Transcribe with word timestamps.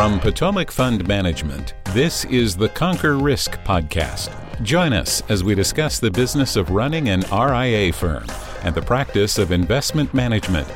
From 0.00 0.18
Potomac 0.18 0.70
Fund 0.70 1.06
Management, 1.06 1.74
this 1.92 2.24
is 2.24 2.56
the 2.56 2.70
Conquer 2.70 3.18
Risk 3.18 3.58
podcast. 3.64 4.30
Join 4.62 4.94
us 4.94 5.22
as 5.28 5.44
we 5.44 5.54
discuss 5.54 6.00
the 6.00 6.10
business 6.10 6.56
of 6.56 6.70
running 6.70 7.10
an 7.10 7.20
RIA 7.30 7.92
firm 7.92 8.24
and 8.62 8.74
the 8.74 8.80
practice 8.80 9.36
of 9.36 9.52
investment 9.52 10.14
management. 10.14 10.66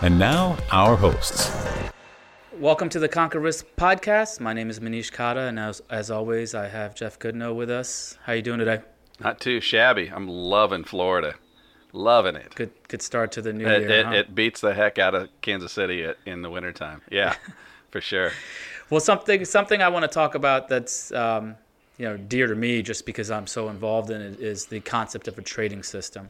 And 0.00 0.18
now, 0.18 0.58
our 0.72 0.96
hosts. 0.96 1.48
Welcome 2.58 2.88
to 2.88 2.98
the 2.98 3.08
Conquer 3.08 3.38
Risk 3.38 3.66
podcast. 3.76 4.40
My 4.40 4.52
name 4.52 4.68
is 4.68 4.80
Manish 4.80 5.12
Khatta, 5.12 5.48
and 5.48 5.60
as, 5.60 5.80
as 5.88 6.10
always, 6.10 6.52
I 6.52 6.66
have 6.66 6.96
Jeff 6.96 7.20
Goodnow 7.20 7.54
with 7.54 7.70
us. 7.70 8.18
How 8.24 8.32
are 8.32 8.34
you 8.34 8.42
doing 8.42 8.58
today? 8.58 8.80
Not 9.20 9.38
too 9.38 9.60
shabby. 9.60 10.08
I'm 10.08 10.26
loving 10.26 10.82
Florida. 10.82 11.36
Loving 11.92 12.34
it. 12.34 12.52
Good 12.56 12.72
good 12.88 13.00
start 13.02 13.30
to 13.30 13.42
the 13.42 13.52
new 13.52 13.64
It, 13.64 13.82
year. 13.82 13.90
it, 13.90 14.06
huh? 14.06 14.12
it 14.12 14.34
beats 14.34 14.60
the 14.60 14.74
heck 14.74 14.98
out 14.98 15.14
of 15.14 15.28
Kansas 15.40 15.70
City 15.70 16.04
uh, 16.04 16.14
in 16.26 16.42
the 16.42 16.50
wintertime. 16.50 17.02
Yeah, 17.12 17.36
for 17.92 18.00
sure. 18.00 18.32
Well, 18.92 19.00
something 19.00 19.46
something 19.46 19.80
I 19.80 19.88
want 19.88 20.02
to 20.02 20.08
talk 20.08 20.34
about 20.34 20.68
that's 20.68 21.12
um, 21.12 21.54
you 21.96 22.04
know 22.04 22.18
dear 22.18 22.46
to 22.46 22.54
me, 22.54 22.82
just 22.82 23.06
because 23.06 23.30
I'm 23.30 23.46
so 23.46 23.70
involved 23.70 24.10
in 24.10 24.20
it, 24.20 24.38
is 24.38 24.66
the 24.66 24.80
concept 24.80 25.28
of 25.28 25.38
a 25.38 25.40
trading 25.40 25.82
system. 25.82 26.28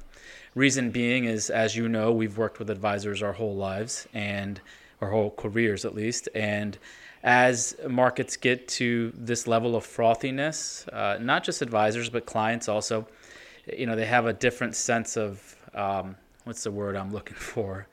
Reason 0.55 0.93
being 0.93 1.25
is, 1.25 1.51
as 1.51 1.75
you 1.75 1.89
know, 1.89 2.13
we've 2.13 2.39
worked 2.39 2.61
with 2.61 2.71
advisors 2.71 3.21
our 3.21 3.33
whole 3.33 3.57
lives 3.57 4.07
and 4.15 4.61
our 5.01 5.11
whole 5.11 5.33
careers 5.33 5.85
at 5.85 5.97
least, 5.97 6.29
and 6.37 6.79
as 7.25 7.75
markets 7.89 8.37
get 8.37 8.69
to 8.69 9.13
this 9.17 9.49
level 9.49 9.75
of 9.75 9.85
frothiness, 9.85 10.87
uh, 10.93 11.19
not 11.21 11.43
just 11.43 11.63
advisors 11.63 12.11
but 12.11 12.27
clients 12.27 12.69
also, 12.69 13.09
you 13.77 13.87
know, 13.87 13.97
they 13.97 14.07
have 14.07 14.27
a 14.27 14.33
different 14.33 14.77
sense 14.77 15.17
of 15.17 15.57
um, 15.75 16.15
what's 16.45 16.63
the 16.63 16.71
word 16.71 16.95
I'm 16.95 17.13
looking 17.13 17.35
for 17.55 17.89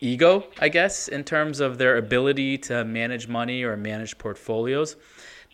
ego, 0.00 0.44
I 0.58 0.68
guess, 0.68 1.08
in 1.08 1.24
terms 1.24 1.60
of 1.60 1.78
their 1.78 1.96
ability 1.96 2.58
to 2.58 2.84
manage 2.84 3.28
money 3.28 3.62
or 3.62 3.76
manage 3.76 4.18
portfolios. 4.18 4.96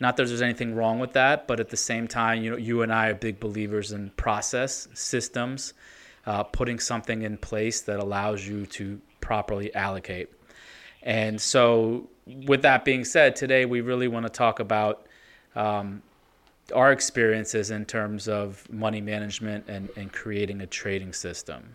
Not 0.00 0.16
that 0.16 0.26
there's 0.26 0.42
anything 0.42 0.74
wrong 0.74 0.98
with 0.98 1.12
that, 1.12 1.46
but 1.46 1.60
at 1.60 1.68
the 1.68 1.76
same 1.76 2.08
time, 2.08 2.42
you 2.42 2.50
know, 2.50 2.56
you 2.56 2.82
and 2.82 2.92
I 2.92 3.08
are 3.08 3.14
big 3.14 3.38
believers 3.38 3.92
in 3.92 4.10
process 4.10 4.88
systems, 4.94 5.74
uh, 6.26 6.42
putting 6.42 6.80
something 6.80 7.22
in 7.22 7.36
place 7.36 7.82
that 7.82 8.00
allows 8.00 8.46
you 8.46 8.66
to 8.66 9.00
properly 9.20 9.74
allocate. 9.74 10.30
And 11.02 11.40
so, 11.40 12.08
with 12.27 12.62
that 12.62 12.84
being 12.84 13.04
said, 13.04 13.36
today 13.36 13.66
we 13.66 13.82
really 13.82 14.08
want 14.08 14.24
to 14.24 14.30
talk 14.30 14.58
about 14.58 15.06
um, 15.54 16.02
our 16.74 16.90
experiences 16.90 17.70
in 17.70 17.84
terms 17.84 18.27
of 18.27 18.68
money 18.70 19.00
management 19.00 19.68
and, 19.68 19.90
and 19.96 20.12
creating 20.12 20.62
a 20.62 20.66
trading 20.66 21.12
system. 21.12 21.74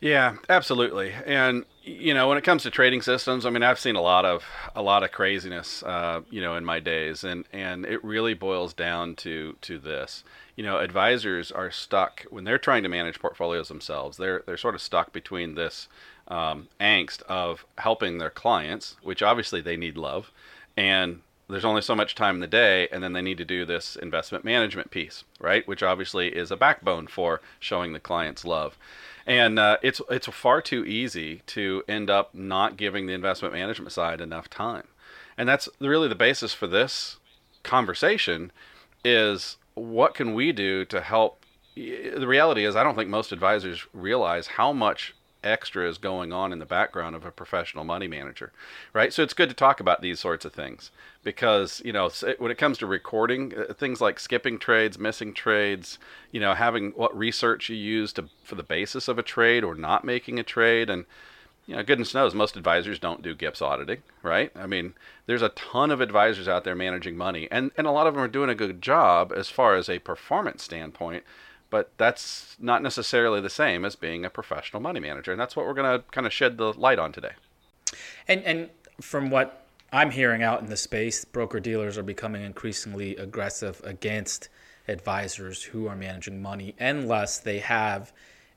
Yeah, 0.00 0.36
absolutely. 0.48 1.12
And 1.26 1.64
you 1.82 2.14
know, 2.14 2.28
when 2.28 2.38
it 2.38 2.44
comes 2.44 2.62
to 2.64 2.70
trading 2.70 3.02
systems, 3.02 3.44
I 3.46 3.50
mean, 3.50 3.62
I've 3.62 3.80
seen 3.80 3.96
a 3.96 4.00
lot 4.00 4.24
of 4.24 4.44
a 4.76 4.82
lot 4.82 5.02
of 5.02 5.10
craziness, 5.10 5.82
uh, 5.82 6.20
you 6.30 6.40
know, 6.40 6.54
in 6.54 6.64
my 6.64 6.78
days, 6.80 7.24
and 7.24 7.44
and 7.52 7.84
it 7.84 8.04
really 8.04 8.34
boils 8.34 8.72
down 8.74 9.16
to 9.16 9.56
to 9.62 9.78
this. 9.78 10.22
You 10.54 10.64
know, 10.64 10.78
advisors 10.78 11.50
are 11.50 11.70
stuck 11.70 12.24
when 12.30 12.44
they're 12.44 12.58
trying 12.58 12.82
to 12.84 12.88
manage 12.88 13.18
portfolios 13.18 13.68
themselves. 13.68 14.16
They're 14.18 14.42
they're 14.46 14.56
sort 14.56 14.74
of 14.76 14.82
stuck 14.82 15.12
between 15.12 15.54
this 15.54 15.88
um, 16.28 16.68
angst 16.80 17.22
of 17.22 17.64
helping 17.78 18.18
their 18.18 18.30
clients, 18.30 18.96
which 19.02 19.22
obviously 19.22 19.60
they 19.60 19.76
need 19.76 19.96
love, 19.96 20.30
and 20.76 21.22
there's 21.48 21.64
only 21.64 21.82
so 21.82 21.94
much 21.94 22.14
time 22.14 22.36
in 22.36 22.40
the 22.40 22.46
day, 22.46 22.88
and 22.92 23.02
then 23.02 23.14
they 23.14 23.22
need 23.22 23.38
to 23.38 23.44
do 23.44 23.64
this 23.64 23.96
investment 23.96 24.44
management 24.44 24.90
piece, 24.90 25.24
right? 25.40 25.66
Which 25.66 25.82
obviously 25.82 26.28
is 26.28 26.50
a 26.50 26.56
backbone 26.56 27.06
for 27.06 27.40
showing 27.58 27.92
the 27.92 28.00
clients 28.00 28.44
love. 28.44 28.76
And 29.26 29.58
uh, 29.58 29.78
it's 29.82 30.00
it's 30.10 30.26
far 30.26 30.60
too 30.60 30.84
easy 30.84 31.42
to 31.46 31.82
end 31.88 32.10
up 32.10 32.34
not 32.34 32.76
giving 32.76 33.06
the 33.06 33.12
investment 33.14 33.54
management 33.54 33.92
side 33.92 34.20
enough 34.20 34.48
time, 34.48 34.88
and 35.36 35.48
that's 35.48 35.68
really 35.80 36.08
the 36.08 36.14
basis 36.14 36.54
for 36.54 36.66
this 36.66 37.18
conversation. 37.62 38.52
Is 39.04 39.56
what 39.74 40.14
can 40.14 40.34
we 40.34 40.52
do 40.52 40.84
to 40.86 41.00
help? 41.00 41.44
The 41.74 42.26
reality 42.26 42.64
is, 42.64 42.74
I 42.74 42.82
don't 42.82 42.96
think 42.96 43.08
most 43.08 43.32
advisors 43.32 43.86
realize 43.92 44.48
how 44.48 44.72
much 44.72 45.14
extra 45.48 45.88
is 45.88 45.98
going 45.98 46.32
on 46.32 46.52
in 46.52 46.58
the 46.58 46.66
background 46.66 47.16
of 47.16 47.24
a 47.24 47.30
professional 47.30 47.84
money 47.84 48.06
manager, 48.06 48.52
right? 48.92 49.12
So 49.12 49.22
it's 49.22 49.34
good 49.34 49.48
to 49.48 49.54
talk 49.54 49.80
about 49.80 50.02
these 50.02 50.20
sorts 50.20 50.44
of 50.44 50.52
things 50.52 50.90
because 51.24 51.82
you 51.84 51.92
know 51.92 52.10
when 52.38 52.50
it 52.50 52.58
comes 52.58 52.78
to 52.78 52.86
recording 52.86 53.52
uh, 53.56 53.74
things 53.74 54.00
like 54.00 54.20
skipping 54.20 54.58
trades, 54.58 54.98
missing 54.98 55.34
trades, 55.34 55.98
you 56.30 56.40
know, 56.40 56.54
having 56.54 56.90
what 56.90 57.16
research 57.16 57.68
you 57.68 57.76
use 57.76 58.12
to 58.14 58.28
for 58.44 58.54
the 58.54 58.62
basis 58.62 59.08
of 59.08 59.18
a 59.18 59.22
trade 59.22 59.64
or 59.64 59.74
not 59.74 60.04
making 60.04 60.38
a 60.38 60.44
trade, 60.44 60.88
and 60.90 61.04
you 61.66 61.76
know, 61.76 61.82
goodness 61.82 62.14
knows 62.14 62.34
most 62.34 62.56
advisors 62.56 62.98
don't 62.98 63.22
do 63.22 63.34
GIPS 63.34 63.60
auditing, 63.60 64.02
right? 64.22 64.50
I 64.56 64.66
mean, 64.66 64.94
there's 65.26 65.42
a 65.42 65.50
ton 65.50 65.90
of 65.90 66.00
advisors 66.00 66.48
out 66.48 66.64
there 66.64 66.74
managing 66.74 67.16
money, 67.16 67.48
and 67.50 67.70
and 67.76 67.86
a 67.86 67.90
lot 67.90 68.06
of 68.06 68.14
them 68.14 68.22
are 68.22 68.28
doing 68.28 68.50
a 68.50 68.54
good 68.54 68.80
job 68.80 69.32
as 69.36 69.50
far 69.50 69.76
as 69.76 69.88
a 69.88 69.98
performance 69.98 70.62
standpoint 70.62 71.24
but 71.70 71.90
that's 71.98 72.56
not 72.58 72.82
necessarily 72.82 73.40
the 73.40 73.50
same 73.50 73.84
as 73.84 73.94
being 73.96 74.24
a 74.24 74.30
professional 74.30 74.80
money 74.80 75.00
manager 75.00 75.32
and 75.32 75.40
that's 75.40 75.54
what 75.56 75.66
we're 75.66 75.74
going 75.74 75.98
to 76.00 76.04
kind 76.10 76.26
of 76.26 76.32
shed 76.32 76.56
the 76.58 76.72
light 76.74 76.98
on 76.98 77.12
today 77.12 77.32
And 78.26 78.42
and 78.44 78.70
from 79.00 79.30
what 79.30 79.64
I'm 79.92 80.10
hearing 80.10 80.42
out 80.42 80.60
in 80.60 80.66
the 80.66 80.76
space, 80.76 81.24
broker 81.24 81.60
dealers 81.60 81.96
are 81.96 82.02
becoming 82.02 82.42
increasingly 82.42 83.16
aggressive 83.16 83.80
against 83.84 84.48
advisors 84.86 85.62
who 85.62 85.86
are 85.86 85.96
managing 85.96 86.42
money 86.42 86.74
unless 86.78 87.38
they 87.38 87.58
have 87.60 88.12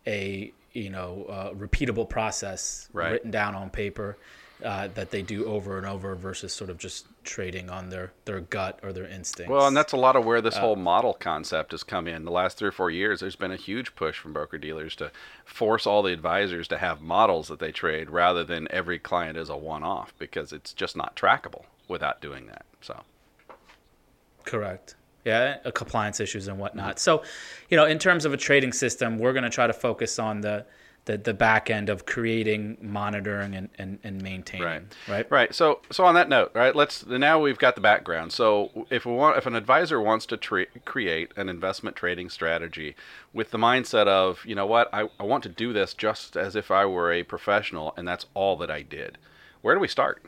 a 0.08 0.52
you 0.74 0.90
know 0.90 1.26
uh, 1.30 1.54
repeatable 1.54 2.08
process 2.10 2.90
Right. 2.94 3.12
written 3.12 3.32
down 3.32 3.56
on 3.56 3.70
paper 3.70 4.18
uh, 4.64 4.88
that 4.96 5.12
they 5.12 5.22
do 5.22 5.46
over 5.46 5.78
and 5.78 5.86
over 5.86 6.16
versus 6.16 6.54
sort 6.54 6.70
of 6.70 6.78
just 6.78 7.06
trading 7.24 7.70
on 7.70 7.90
their 7.90 8.12
their 8.26 8.40
gut 8.40 8.80
or 8.84 8.94
their 8.94 9.06
instincts. 9.08 9.50
well 9.50 9.68
and 9.68 9.76
that's 9.78 9.94
a 9.94 9.98
lot 9.98 10.16
of 10.16 10.26
where 10.26 10.42
this 10.42 10.58
whole 10.58 10.76
model 10.76 11.14
concept 11.14 11.72
has 11.72 11.84
come 11.84 12.08
in 12.08 12.26
the 12.26 12.32
last 12.32 12.58
three 12.58 12.68
or 12.68 12.72
four 12.72 12.90
years 12.90 13.20
there's 13.20 13.36
been 13.36 13.52
a 13.52 13.58
huge 13.58 13.96
push 13.96 14.18
from 14.18 14.34
broker 14.34 14.58
dealers 14.58 14.96
to 14.96 15.12
force 15.46 15.86
all 15.86 16.02
the 16.02 16.14
advisors 16.14 16.68
to 16.68 16.78
have 16.78 17.02
models 17.02 17.48
that 17.48 17.60
they 17.60 17.72
trade 17.72 18.10
rather 18.10 18.44
than 18.44 18.68
every 18.72 18.98
client 18.98 19.38
is 19.38 19.50
a 19.50 19.58
one-off 19.58 20.14
because 20.18 20.52
it's 20.52 20.74
just 20.74 20.96
not 20.96 21.16
trackable 21.16 21.66
without 21.88 22.22
doing 22.22 22.48
that 22.48 22.66
so 22.82 23.04
Correct. 24.46 24.96
Yeah, 25.26 25.58
uh, 25.64 25.72
compliance 25.72 26.20
issues 26.20 26.48
and 26.48 26.58
whatnot. 26.58 27.00
So, 27.00 27.24
you 27.70 27.78
know, 27.78 27.86
in 27.86 28.00
terms 28.00 28.26
of 28.26 28.34
a 28.34 28.38
trading 28.38 28.74
system, 28.74 29.20
we're 29.20 29.34
going 29.34 29.44
to 29.44 29.52
try 29.52 29.68
to 29.68 29.74
focus 29.74 30.18
on 30.18 30.42
the, 30.42 30.66
the 31.06 31.18
the 31.18 31.34
back 31.34 31.70
end 31.70 31.90
of 31.90 32.06
creating, 32.06 32.78
monitoring, 32.82 33.56
and, 33.56 33.70
and, 33.78 34.00
and 34.04 34.22
maintaining. 34.22 34.66
Right. 34.66 34.84
Right. 35.08 35.32
Right. 35.32 35.56
So, 35.56 35.82
so 35.92 36.06
on 36.06 36.16
that 36.16 36.30
note, 36.30 36.52
right? 36.54 36.76
Let's 36.76 37.06
now 37.06 37.40
we've 37.40 37.58
got 37.58 37.76
the 37.76 37.82
background. 37.82 38.32
So, 38.32 38.86
if 38.90 39.06
we 39.06 39.14
want, 39.14 39.38
if 39.38 39.46
an 39.46 39.56
advisor 39.56 40.00
wants 40.00 40.26
to 40.28 40.38
tra- 40.38 40.68
create 40.86 41.32
an 41.36 41.50
investment 41.50 41.96
trading 41.96 42.30
strategy 42.30 42.96
with 43.34 43.52
the 43.52 43.58
mindset 43.58 44.08
of, 44.08 44.46
you 44.46 44.54
know 44.54 44.66
what, 44.66 44.94
I, 44.94 45.10
I 45.20 45.24
want 45.24 45.44
to 45.44 45.50
do 45.50 45.74
this 45.74 45.94
just 45.94 46.38
as 46.38 46.56
if 46.56 46.70
I 46.70 46.86
were 46.86 47.12
a 47.12 47.24
professional, 47.24 47.94
and 47.98 48.08
that's 48.08 48.28
all 48.34 48.56
that 48.58 48.70
I 48.70 48.84
did. 48.84 49.18
Where 49.62 49.76
do 49.76 49.82
we 49.82 49.88
start? 49.88 50.24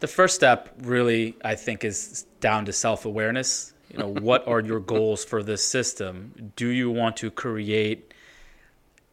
The 0.00 0.08
first 0.08 0.34
step, 0.34 0.74
really, 0.78 1.36
I 1.42 1.54
think, 1.54 1.84
is 1.84 2.26
down 2.40 2.64
to 2.66 2.72
self 2.72 3.04
awareness. 3.04 3.74
You 3.90 3.98
know, 3.98 4.08
what 4.08 4.46
are 4.48 4.60
your 4.60 4.80
goals 4.94 5.24
for 5.24 5.42
this 5.42 5.64
system? 5.64 6.52
Do 6.56 6.68
you 6.68 6.90
want 6.90 7.16
to 7.18 7.30
create 7.30 8.12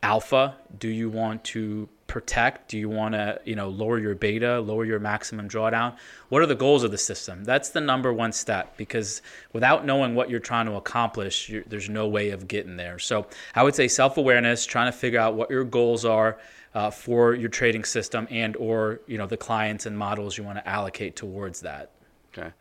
alpha? 0.04 0.56
Do 0.78 0.90
you 0.90 1.10
want 1.10 1.44
to 1.46 1.90
protect? 2.08 2.70
Do 2.70 2.78
you 2.78 2.90
want 2.90 3.14
to, 3.16 3.40
you 3.46 3.56
know, 3.56 3.70
lower 3.70 3.98
your 3.98 4.14
beta, 4.14 4.60
lower 4.60 4.86
your 4.86 5.00
maximum 5.00 5.50
drawdown? 5.50 5.96
What 6.30 6.44
are 6.44 6.46
the 6.46 6.56
goals 6.56 6.84
of 6.84 6.92
the 6.92 6.98
system? 6.98 7.44
That's 7.44 7.70
the 7.70 7.82
number 7.82 8.14
one 8.14 8.32
step 8.32 8.78
because 8.78 9.22
without 9.54 9.86
knowing 9.86 10.14
what 10.14 10.30
you're 10.30 10.40
trying 10.40 10.68
to 10.68 10.74
accomplish, 10.76 11.52
there's 11.66 11.90
no 11.90 12.08
way 12.08 12.30
of 12.30 12.48
getting 12.48 12.76
there. 12.76 13.00
So 13.00 13.28
I 13.56 13.64
would 13.64 13.74
say 13.74 13.88
self-awareness, 13.88 14.66
trying 14.68 14.92
to 14.92 14.98
figure 14.98 15.20
out 15.20 15.34
what 15.34 15.50
your 15.50 15.64
goals 15.64 16.06
are 16.06 16.38
uh, 16.76 16.92
for 16.92 17.34
your 17.34 17.50
trading 17.50 17.84
system 17.84 18.28
and 18.30 18.56
or 18.58 19.00
you 19.08 19.18
know 19.18 19.28
the 19.28 19.38
clients 19.38 19.86
and 19.86 19.98
models 19.98 20.38
you 20.38 20.44
want 20.44 20.58
to 20.58 20.68
allocate 20.68 21.16
towards 21.16 21.62
that. 21.62 21.92
Okay. 22.32 22.52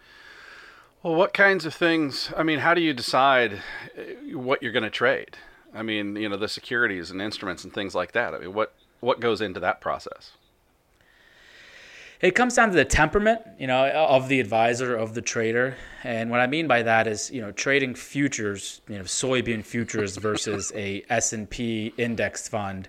Well, 1.02 1.14
what 1.14 1.34
kinds 1.34 1.66
of 1.66 1.74
things? 1.74 2.32
I 2.36 2.42
mean, 2.42 2.60
how 2.60 2.74
do 2.74 2.80
you 2.80 2.94
decide 2.94 3.54
uh, 3.98 4.38
what 4.38 4.62
you're 4.62 4.72
going 4.72 4.84
to 4.84 4.90
trade? 4.90 5.36
I 5.74 5.82
mean, 5.82 6.16
you 6.16 6.28
know, 6.28 6.36
the 6.36 6.48
securities 6.48 7.10
and 7.10 7.20
instruments 7.20 7.64
and 7.64 7.72
things 7.72 7.94
like 7.94 8.12
that. 8.12 8.34
I 8.34 8.38
mean, 8.38 8.54
what 8.54 8.74
what 9.00 9.20
goes 9.20 9.40
into 9.40 9.60
that 9.60 9.80
process? 9.80 10.32
It 12.22 12.36
comes 12.36 12.54
down 12.54 12.68
to 12.68 12.76
the 12.76 12.84
temperament, 12.84 13.40
you 13.58 13.66
know, 13.66 13.88
of 13.88 14.28
the 14.28 14.38
advisor, 14.38 14.94
of 14.94 15.12
the 15.14 15.20
trader. 15.20 15.76
And 16.04 16.30
what 16.30 16.38
I 16.38 16.46
mean 16.46 16.68
by 16.68 16.82
that 16.84 17.08
is, 17.08 17.32
you 17.32 17.40
know, 17.40 17.50
trading 17.50 17.96
futures, 17.96 18.80
you 18.88 18.96
know, 18.96 19.02
soybean 19.02 19.64
futures 19.64 20.16
versus 20.16 20.70
a 20.76 21.04
S&P 21.10 21.92
index 21.98 22.48
fund. 22.48 22.88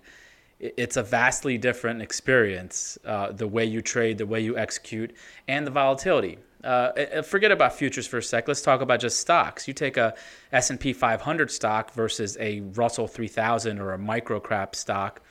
It's 0.59 0.97
a 0.97 1.03
vastly 1.03 1.57
different 1.57 2.03
experience. 2.03 2.99
Uh, 3.03 3.31
the 3.31 3.47
way 3.47 3.65
you 3.65 3.81
trade, 3.81 4.19
the 4.19 4.27
way 4.27 4.39
you 4.39 4.55
execute, 4.55 5.15
and 5.47 5.65
the 5.65 5.71
volatility. 5.71 6.37
Uh, 6.63 6.91
uh, 7.17 7.21
forget 7.21 7.51
about 7.51 7.73
futures 7.73 8.07
for 8.07 8.19
a 8.19 8.23
sec. 8.23 8.47
Let's 8.47 8.61
talk 8.61 8.81
about 8.81 9.01
just 9.01 9.19
stocks. 9.19 9.67
You 9.67 9.73
take 9.73 9.97
a 9.97 10.13
S&P 10.51 10.93
500 10.93 11.51
stock 11.51 11.93
versus 11.93 12.37
a 12.39 12.61
Russell 12.61 13.07
3000 13.07 13.79
or 13.79 13.93
a 13.93 13.97
microcap 13.97 14.75
stock 14.75 15.21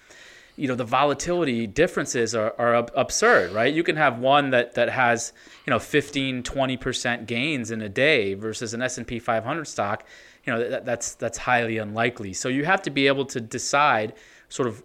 you 0.57 0.69
know 0.69 0.75
the 0.75 0.85
volatility 0.85 1.67
differences 1.67 2.35
are, 2.35 2.55
are 2.59 2.87
absurd 2.95 3.53
right 3.53 3.73
you 3.73 3.83
can 3.83 3.97
have 3.97 4.19
one 4.19 4.51
that 4.51 4.75
that 4.75 4.89
has 4.91 5.33
you 5.67 5.71
know 5.71 5.79
15 5.79 6.43
20% 6.43 7.27
gains 7.27 7.71
in 7.71 7.81
a 7.81 7.89
day 7.89 8.35
versus 8.35 8.75
an 8.75 8.83
s&p 8.83 9.19
500 9.19 9.67
stock 9.67 10.05
you 10.45 10.53
know 10.53 10.69
that, 10.69 10.85
that's 10.85 11.15
that's 11.15 11.39
highly 11.39 11.79
unlikely 11.79 12.33
so 12.33 12.49
you 12.49 12.65
have 12.65 12.83
to 12.83 12.91
be 12.91 13.07
able 13.07 13.25
to 13.25 13.41
decide 13.41 14.13
sort 14.49 14.69
of 14.69 14.83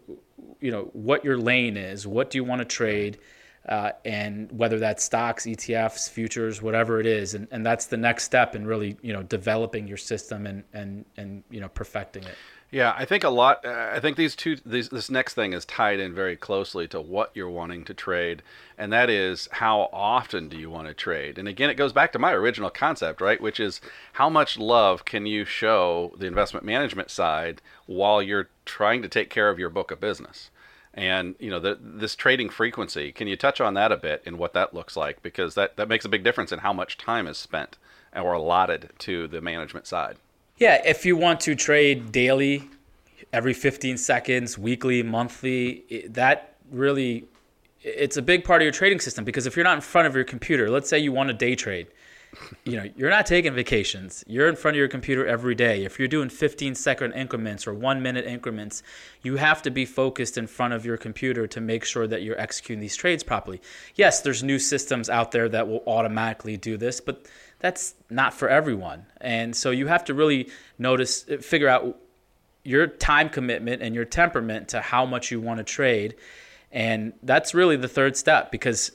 you 0.62 0.72
know 0.72 0.90
what 0.94 1.26
your 1.26 1.38
lane 1.38 1.76
is 1.76 2.08
what 2.08 2.30
do 2.30 2.38
you 2.38 2.44
want 2.44 2.60
to 2.60 2.66
trade 2.66 3.18
uh, 3.68 3.92
and 4.06 4.52
whether 4.52 4.80
that's 4.80 5.04
stocks 5.04 5.46
etfs 5.46 6.10
futures 6.10 6.62
whatever 6.62 7.00
it 7.00 7.06
is 7.06 7.34
and, 7.34 7.48
and 7.52 7.66
that's 7.66 7.86
the 7.86 7.98
next 7.98 8.24
step 8.24 8.56
in 8.56 8.66
really 8.66 8.98
you 9.02 9.14
know 9.14 9.24
developing 9.24 9.88
your 9.88 9.98
system 9.98 10.46
and 10.46 10.64
and 10.74 11.06
and 11.18 11.44
you 11.50 11.60
know 11.60 11.70
perfecting 11.70 12.24
it 12.24 12.36
yeah, 12.70 12.94
I 12.98 13.06
think 13.06 13.24
a 13.24 13.30
lot. 13.30 13.64
Uh, 13.66 13.92
I 13.94 14.02
think 14.02 14.18
these 14.18 14.36
two, 14.36 14.58
these, 14.66 14.90
this 14.90 15.10
next 15.10 15.36
thing 15.36 15.54
is 15.54 15.64
tied 15.64 16.02
in 16.02 16.14
very 16.14 16.36
closely 16.36 16.86
to 16.90 17.00
what 17.00 17.32
you're 17.34 17.50
wanting 17.50 17.86
to 17.86 17.94
trade, 17.94 18.44
and 18.78 18.92
that 18.92 19.10
is 19.10 19.48
how 19.54 19.90
often 19.94 20.50
do 20.50 20.58
you 20.58 20.70
want 20.70 20.90
to 20.90 20.94
trade. 20.94 21.38
And 21.38 21.48
again, 21.48 21.70
it 21.70 21.76
goes 21.76 21.94
back 21.94 22.12
to 22.12 22.20
my 22.20 22.34
original 22.34 22.70
concept, 22.70 23.22
right? 23.22 23.40
Which 23.40 23.62
is 23.62 23.80
how 24.14 24.30
much 24.30 24.58
love 24.58 25.06
can 25.06 25.26
you 25.26 25.46
show 25.46 26.14
the 26.18 26.26
investment 26.26 26.66
management 26.66 27.10
side 27.10 27.62
while 27.86 28.22
you're 28.22 28.50
trying 28.66 29.02
to 29.02 29.08
take 29.08 29.30
care 29.30 29.50
of 29.50 29.60
your 29.60 29.70
book 29.70 29.90
of 29.90 30.02
business. 30.02 30.52
And 30.94 31.36
you 31.40 31.50
know, 31.50 31.60
the, 31.60 31.78
this 31.80 32.16
trading 32.16 32.50
frequency. 32.50 33.12
Can 33.12 33.28
you 33.28 33.36
touch 33.36 33.62
on 33.62 33.76
that 33.76 33.92
a 33.92 33.98
bit 33.98 34.24
and 34.26 34.38
what 34.38 34.54
that 34.54 34.74
looks 34.74 34.98
like? 34.98 35.22
Because 35.22 35.56
that 35.56 35.78
that 35.78 35.88
makes 35.88 36.06
a 36.06 36.10
big 36.10 36.24
difference 36.24 36.52
in 36.52 36.60
how 36.60 36.74
much 36.74 36.98
time 36.98 37.28
is 37.28 37.38
spent 37.38 37.78
or 38.16 38.34
allotted 38.34 38.92
to 39.00 39.28
the 39.28 39.42
management 39.42 39.86
side. 39.86 40.18
Yeah, 40.58 40.82
if 40.84 41.06
you 41.06 41.16
want 41.16 41.40
to 41.42 41.54
trade 41.54 42.12
daily, 42.12 42.68
every 43.32 43.54
15 43.54 43.98
seconds, 43.98 44.58
weekly, 44.58 45.04
monthly, 45.04 46.06
that 46.10 46.56
really 46.72 47.26
it's 47.84 48.18
a 48.18 48.22
big 48.22 48.44
part 48.44 48.62
of 48.62 48.64
your 48.64 48.72
trading 48.72 49.00
system 49.00 49.24
because 49.24 49.46
if 49.46 49.56
you're 49.56 49.64
not 49.64 49.76
in 49.76 49.82
front 49.82 50.08
of 50.08 50.16
your 50.16 50.24
computer, 50.24 50.70
let's 50.70 50.90
say 50.90 50.98
you 50.98 51.12
want 51.12 51.30
to 51.30 51.34
day 51.34 51.56
trade, 51.56 51.88
you 52.66 52.78
know, 52.78 52.90
you're 52.96 53.10
not 53.10 53.26
taking 53.26 53.54
vacations. 53.54 54.24
You're 54.28 54.48
in 54.48 54.56
front 54.56 54.76
of 54.76 54.80
your 54.80 54.88
computer 54.88 55.26
every 55.26 55.56
day. 55.56 55.84
If 55.84 56.00
you're 56.00 56.08
doing 56.08 56.30
15 56.30 56.76
second 56.76 57.14
increments 57.14 57.68
or 57.68 57.74
1 57.74 58.02
minute 58.02 58.26
increments, 58.26 58.84
you 59.22 59.38
have 59.38 59.62
to 59.64 59.72
be 59.72 59.86
focused 59.86 60.38
in 60.38 60.48
front 60.48 60.74
of 60.74 60.86
your 60.86 60.98
computer 60.98 61.48
to 61.48 61.62
make 61.62 61.84
sure 61.84 62.08
that 62.08 62.22
you're 62.24 62.40
executing 62.40 62.82
these 62.82 62.96
trades 62.96 63.24
properly. 63.24 63.62
Yes, 63.96 64.22
there's 64.22 64.44
new 64.44 64.60
systems 64.60 65.10
out 65.10 65.32
there 65.32 65.50
that 65.50 65.68
will 65.68 65.84
automatically 65.88 66.58
do 66.58 66.78
this, 66.78 67.02
but 67.02 67.26
that's 67.60 67.96
not 68.10 68.34
for 68.34 68.50
everyone. 68.50 69.06
And 69.22 69.56
so 69.56 69.72
you 69.72 69.88
have 69.88 70.06
to 70.06 70.14
really 70.14 70.50
notice, 70.78 71.24
figure 71.24 71.68
out 71.68 71.98
your 72.64 72.88
time 72.88 73.30
commitment 73.30 73.82
and 73.82 73.96
your 73.96 74.06
temperament 74.06 74.68
to 74.70 74.82
how 74.82 75.06
much 75.06 75.32
you 75.32 75.40
want 75.40 75.60
to 75.60 75.64
trade. 75.64 76.16
And 76.72 77.14
that's 77.24 77.54
really 77.54 77.78
the 77.78 77.88
third 77.88 78.18
step 78.18 78.52
because 78.52 78.92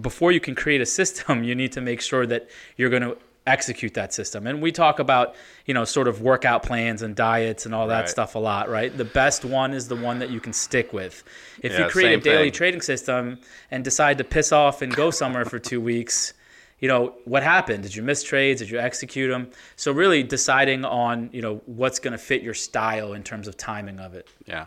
before 0.00 0.32
you 0.32 0.40
can 0.40 0.54
create 0.54 0.80
a 0.80 0.86
system, 0.86 1.44
you 1.48 1.54
need 1.54 1.72
to 1.72 1.80
make 1.80 2.00
sure 2.00 2.26
that 2.26 2.48
you're 2.76 2.90
going 2.90 3.02
to 3.02 3.16
execute 3.46 3.94
that 3.94 4.14
system. 4.14 4.46
And 4.46 4.62
we 4.62 4.70
talk 4.70 4.98
about, 4.98 5.34
you 5.66 5.74
know, 5.74 5.84
sort 5.84 6.06
of 6.06 6.20
workout 6.20 6.62
plans 6.62 7.02
and 7.02 7.16
diets 7.16 7.66
and 7.66 7.74
all 7.74 7.88
that 7.88 8.00
right. 8.00 8.08
stuff 8.08 8.34
a 8.34 8.38
lot, 8.38 8.68
right? 8.68 8.96
The 8.96 9.04
best 9.04 9.44
one 9.44 9.74
is 9.74 9.88
the 9.88 9.96
one 9.96 10.20
that 10.20 10.30
you 10.30 10.40
can 10.40 10.52
stick 10.52 10.92
with. 10.92 11.24
If 11.60 11.72
yeah, 11.72 11.80
you 11.80 11.90
create 11.90 12.18
a 12.18 12.20
daily 12.20 12.44
thing. 12.44 12.52
trading 12.52 12.80
system 12.82 13.40
and 13.70 13.82
decide 13.82 14.18
to 14.18 14.24
piss 14.24 14.52
off 14.52 14.80
and 14.80 14.94
go 14.94 15.10
somewhere 15.10 15.44
for 15.44 15.58
2 15.58 15.80
weeks, 15.80 16.34
you 16.82 16.88
know 16.88 17.14
what 17.24 17.42
happened 17.42 17.84
did 17.84 17.94
you 17.94 18.02
miss 18.02 18.22
trades 18.22 18.60
did 18.60 18.68
you 18.68 18.78
execute 18.78 19.30
them 19.30 19.48
so 19.76 19.92
really 19.92 20.22
deciding 20.24 20.84
on 20.84 21.30
you 21.32 21.40
know 21.40 21.62
what's 21.66 22.00
going 22.00 22.12
to 22.12 22.18
fit 22.18 22.42
your 22.42 22.54
style 22.54 23.14
in 23.14 23.22
terms 23.22 23.46
of 23.46 23.56
timing 23.56 24.00
of 24.00 24.14
it 24.14 24.28
yeah 24.46 24.66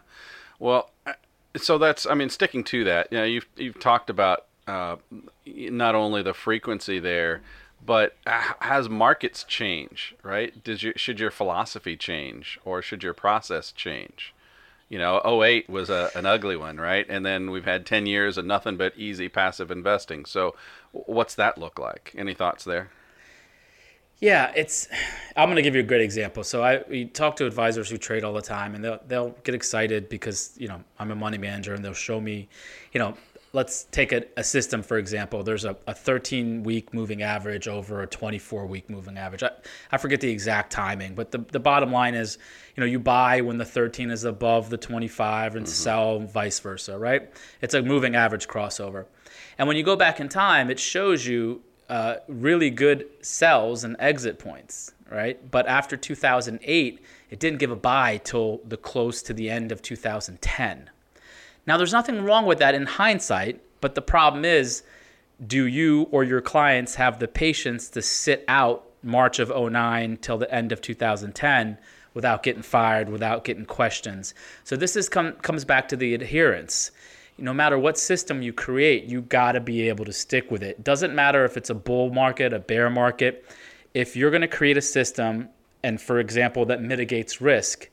well 0.57 0.89
so 1.57 1.77
that's 1.77 2.07
i 2.07 2.13
mean 2.13 2.29
sticking 2.29 2.63
to 2.63 2.85
that 2.85 3.09
you 3.11 3.17
know 3.17 3.25
you've 3.25 3.45
you've 3.57 3.79
talked 3.79 4.09
about 4.09 4.45
uh, 4.67 4.95
not 5.45 5.95
only 5.95 6.21
the 6.23 6.33
frequency 6.33 6.99
there 6.99 7.41
but 7.85 8.15
has 8.25 8.89
markets 8.89 9.43
change 9.43 10.15
right? 10.23 10.63
Does 10.63 10.83
should 10.95 11.19
your 11.19 11.31
philosophy 11.31 11.95
change 11.95 12.59
or 12.65 12.81
should 12.81 13.03
your 13.03 13.13
process 13.13 13.71
change? 13.71 14.33
You 14.89 14.97
know 14.99 15.21
08 15.43 15.69
was 15.69 15.89
a, 15.89 16.09
an 16.15 16.25
ugly 16.25 16.55
one 16.55 16.77
right? 16.77 17.05
And 17.07 17.25
then 17.25 17.51
we've 17.51 17.65
had 17.65 17.85
10 17.85 18.05
years 18.05 18.37
of 18.37 18.45
nothing 18.45 18.77
but 18.77 18.97
easy 18.97 19.29
passive 19.29 19.71
investing. 19.71 20.25
So 20.25 20.55
what's 20.91 21.35
that 21.35 21.57
look 21.57 21.77
like? 21.77 22.13
Any 22.17 22.33
thoughts 22.33 22.63
there? 22.63 22.89
Yeah 24.19 24.51
it's 24.55 24.87
i'm 25.35 25.47
going 25.47 25.57
to 25.57 25.61
give 25.61 25.75
you 25.75 25.81
a 25.81 25.83
great 25.83 26.01
example. 26.01 26.43
So 26.43 26.63
i 26.63 26.83
we 26.89 27.05
talk 27.05 27.35
to 27.35 27.45
advisors 27.45 27.89
who 27.89 27.97
trade 27.97 28.23
all 28.23 28.33
the 28.33 28.41
time 28.41 28.73
and 28.73 28.83
they'll, 28.83 28.99
they'll 29.07 29.29
get 29.43 29.53
excited 29.53 30.09
because 30.09 30.53
you 30.57 30.67
know 30.67 30.83
i'm 30.97 31.11
a 31.11 31.15
money 31.15 31.37
manager 31.37 31.73
and 31.73 31.83
they'll 31.85 31.93
show 31.93 32.19
me 32.19 32.47
you 32.93 32.99
know 32.99 33.15
let's 33.55 33.85
take 33.85 34.11
a, 34.11 34.23
a 34.37 34.43
system 34.43 34.83
for 34.83 34.97
example. 34.97 35.41
There's 35.41 35.65
a, 35.65 35.77
a 35.87 35.93
13 35.93 36.63
week 36.63 36.93
moving 36.93 37.23
average 37.23 37.67
over 37.67 38.01
a 38.01 38.07
24 38.07 38.65
week 38.67 38.89
moving 38.89 39.17
average. 39.17 39.43
I, 39.43 39.51
I 39.91 39.97
forget 39.97 40.19
the 40.19 40.29
exact 40.29 40.71
timing 40.71 41.15
but 41.15 41.31
the, 41.31 41.39
the 41.39 41.59
bottom 41.59 41.91
line 41.91 42.13
is 42.13 42.37
you 42.75 42.81
know 42.81 42.87
you 42.87 42.99
buy 42.99 43.41
when 43.41 43.57
the 43.57 43.65
13 43.65 44.11
is 44.11 44.25
above 44.25 44.69
the 44.69 44.77
25 44.77 45.55
and 45.55 45.65
mm-hmm. 45.65 45.71
sell 45.71 46.19
vice 46.19 46.59
versa 46.59 46.99
right? 46.99 47.31
It's 47.61 47.73
a 47.73 47.81
moving 47.81 48.15
average 48.15 48.47
crossover. 48.47 49.05
And 49.57 49.67
when 49.67 49.77
you 49.77 49.83
go 49.83 49.95
back 49.95 50.19
in 50.19 50.27
time 50.27 50.69
it 50.69 50.79
shows 50.79 51.25
you 51.25 51.63
uh, 51.87 52.17
really 52.27 52.69
good 52.69 53.07
sells 53.21 53.85
and 53.85 53.95
exit 53.99 54.37
points 54.37 54.91
right? 55.09 55.39
But 55.49 55.65
after 55.67 55.95
2008 55.95 56.99
it 57.29 57.39
didn't 57.39 57.59
give 57.59 57.71
a 57.71 57.75
buy 57.75 58.17
till 58.17 58.59
the 58.65 58.77
close 58.77 59.21
to 59.23 59.33
the 59.33 59.49
end 59.49 59.71
of 59.71 59.81
2010 59.81 60.89
now, 61.67 61.77
there's 61.77 61.93
nothing 61.93 62.23
wrong 62.23 62.45
with 62.45 62.59
that 62.59 62.75
in 62.75 62.85
hindsight, 62.85 63.59
but 63.81 63.95
the 63.95 64.01
problem 64.01 64.45
is 64.45 64.83
do 65.45 65.65
you 65.65 66.03
or 66.11 66.23
your 66.23 66.41
clients 66.41 66.95
have 66.95 67.19
the 67.19 67.27
patience 67.27 67.89
to 67.89 68.01
sit 68.01 68.45
out 68.47 68.87
March 69.03 69.39
of 69.39 69.49
09 69.49 70.17
till 70.17 70.37
the 70.37 70.53
end 70.53 70.71
of 70.71 70.81
2010 70.81 71.77
without 72.13 72.43
getting 72.43 72.61
fired, 72.61 73.09
without 73.09 73.43
getting 73.43 73.65
questions? 73.65 74.33
So 74.63 74.75
this 74.75 74.95
is 74.95 75.09
come, 75.09 75.33
comes 75.33 75.65
back 75.65 75.87
to 75.89 75.97
the 75.97 76.13
adherence. 76.13 76.91
No 77.37 77.53
matter 77.53 77.77
what 77.77 77.97
system 77.97 78.41
you 78.41 78.53
create, 78.53 79.05
you 79.05 79.21
got 79.23 79.53
to 79.53 79.59
be 79.59 79.89
able 79.89 80.05
to 80.05 80.13
stick 80.13 80.49
with 80.49 80.63
it. 80.63 80.83
Doesn't 80.83 81.13
matter 81.13 81.43
if 81.43 81.57
it's 81.57 81.69
a 81.69 81.75
bull 81.75 82.11
market, 82.11 82.53
a 82.53 82.59
bear 82.59 82.89
market. 82.89 83.45
If 83.93 84.15
you're 84.15 84.31
going 84.31 84.41
to 84.41 84.47
create 84.47 84.77
a 84.77 84.81
system 84.81 85.49
and 85.83 85.99
for 85.99 86.19
example 86.19 86.65
that 86.67 86.81
mitigates 86.81 87.41
risk, 87.41 87.89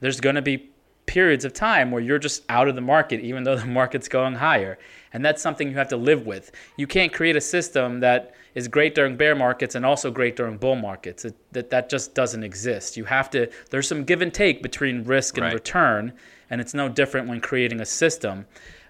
there's 0.00 0.20
going 0.20 0.36
to 0.36 0.42
be 0.42 0.70
periods 1.06 1.44
of 1.44 1.52
time 1.52 1.90
where 1.90 2.02
you're 2.02 2.18
just 2.18 2.42
out 2.48 2.68
of 2.68 2.74
the 2.74 2.80
market, 2.80 3.20
even 3.20 3.44
though 3.44 3.56
the 3.64 3.66
market's 3.66 4.08
going 4.08 4.34
higher. 4.34 4.78
And 5.12 5.24
that's 5.24 5.40
something 5.40 5.68
you 5.68 5.76
have 5.76 5.88
to 5.88 5.96
live 5.96 6.26
with. 6.26 6.52
You 6.76 6.86
can't 6.86 7.12
create 7.12 7.36
a 7.36 7.40
system 7.40 8.00
that 8.00 8.34
is 8.54 8.68
great 8.68 8.94
during 8.94 9.16
bear 9.16 9.34
markets 9.34 9.74
and 9.74 9.86
also 9.86 10.10
great 10.10 10.36
during 10.36 10.58
bull 10.58 10.76
markets. 10.76 11.24
It, 11.24 11.34
that, 11.52 11.70
that 11.70 11.88
just 11.88 12.14
doesn't 12.14 12.42
exist. 12.42 12.96
You 12.96 13.04
have 13.04 13.30
to, 13.30 13.50
there's 13.70 13.88
some 13.88 14.04
give 14.04 14.20
and 14.20 14.32
take 14.32 14.62
between 14.62 15.04
risk 15.04 15.36
and 15.38 15.44
right. 15.44 15.54
return. 15.54 16.12
And 16.50 16.60
it's 16.60 16.74
no 16.74 16.88
different 16.88 17.28
when 17.28 17.40
creating 17.40 17.80
a 17.80 17.86
system 17.86 18.46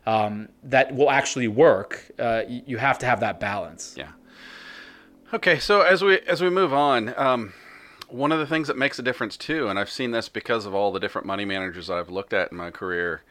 um, 0.06 0.48
that 0.64 0.94
will 0.94 1.10
actually 1.10 1.48
work. 1.48 2.10
Uh, 2.18 2.42
you 2.48 2.78
have 2.78 2.98
to 3.00 3.06
have 3.06 3.20
that 3.20 3.40
balance. 3.40 3.94
Yeah. 3.96 4.10
Okay, 5.34 5.58
so 5.58 5.80
as 5.80 6.04
we 6.04 6.20
as 6.20 6.40
we 6.40 6.48
move 6.50 6.72
on, 6.72 7.12
um, 7.18 7.52
one 8.08 8.32
of 8.32 8.38
the 8.38 8.46
things 8.46 8.68
that 8.68 8.76
makes 8.76 8.98
a 8.98 9.02
difference 9.02 9.36
too, 9.36 9.68
and 9.68 9.78
I've 9.78 9.90
seen 9.90 10.10
this 10.10 10.28
because 10.28 10.66
of 10.66 10.74
all 10.74 10.92
the 10.92 11.00
different 11.00 11.26
money 11.26 11.44
managers 11.44 11.90
I've 11.90 12.10
looked 12.10 12.32
at 12.32 12.52
in 12.52 12.58
my 12.58 12.70
career, 12.70 13.22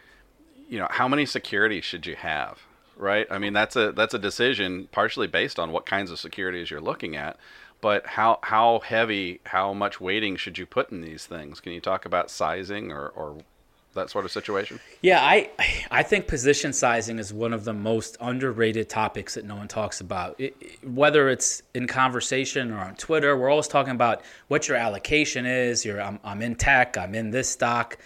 you 0.70 0.80
know, 0.80 0.88
how 0.90 1.08
many 1.08 1.26
securities 1.26 1.86
should 1.86 2.06
you 2.06 2.16
have? 2.16 2.60
Right? 2.98 3.28
I 3.30 3.40
mean, 3.40 3.54
that's 3.54 3.76
a 3.76 3.92
that's 3.92 4.14
a 4.14 4.20
decision 4.20 4.88
partially 4.92 5.28
based 5.28 5.60
on 5.60 5.72
what 5.72 5.86
kinds 5.86 6.12
of 6.12 6.20
securities 6.20 6.72
you're 6.72 6.80
looking 6.82 7.16
at, 7.16 7.38
but 7.82 8.06
how 8.06 8.40
how 8.44 8.80
heavy, 8.80 9.42
how 9.48 9.74
much 9.74 10.00
weighting 10.00 10.38
should 10.38 10.58
you 10.58 10.66
put 10.66 10.92
in 10.92 11.02
these 11.02 11.26
things? 11.26 11.60
Can 11.60 11.74
you 11.74 11.82
talk 11.82 12.06
about 12.06 12.32
sizing 12.32 12.92
or, 12.92 13.10
or 13.10 13.40
that 13.96 14.10
sort 14.10 14.26
of 14.26 14.32
situation? 14.32 14.80
Yeah, 15.02 15.22
I 15.22 15.50
I 15.90 16.04
think 16.04 16.28
position 16.28 16.72
sizing 16.72 17.20
is 17.20 17.34
one 17.34 17.54
of 17.54 17.66
the 17.66 17.74
most 17.74 18.18
underrated 18.22 18.88
topics 18.90 19.34
that 19.34 19.46
no 19.46 19.56
one 19.56 19.68
talks 19.68 20.00
about. 20.00 20.40
It, 20.40 20.56
whether 20.84 21.30
it's 21.30 21.64
in 21.74 21.88
conversation 21.88 22.72
or 22.72 22.78
on 22.78 22.96
Twitter, 22.96 23.36
we're 23.36 23.50
always 23.50 23.68
talking 23.68 23.94
about 23.94 24.22
what 24.48 24.68
your 24.68 24.78
allocation 24.78 25.46
is. 25.46 25.84
You're 25.84 26.02
I'm, 26.02 26.20
I'm 26.24 26.42
in 26.42 26.56
tech, 26.56 26.98
I'm 26.98 27.16
in 27.16 27.32
this 27.32 27.50
stock, 27.50 27.98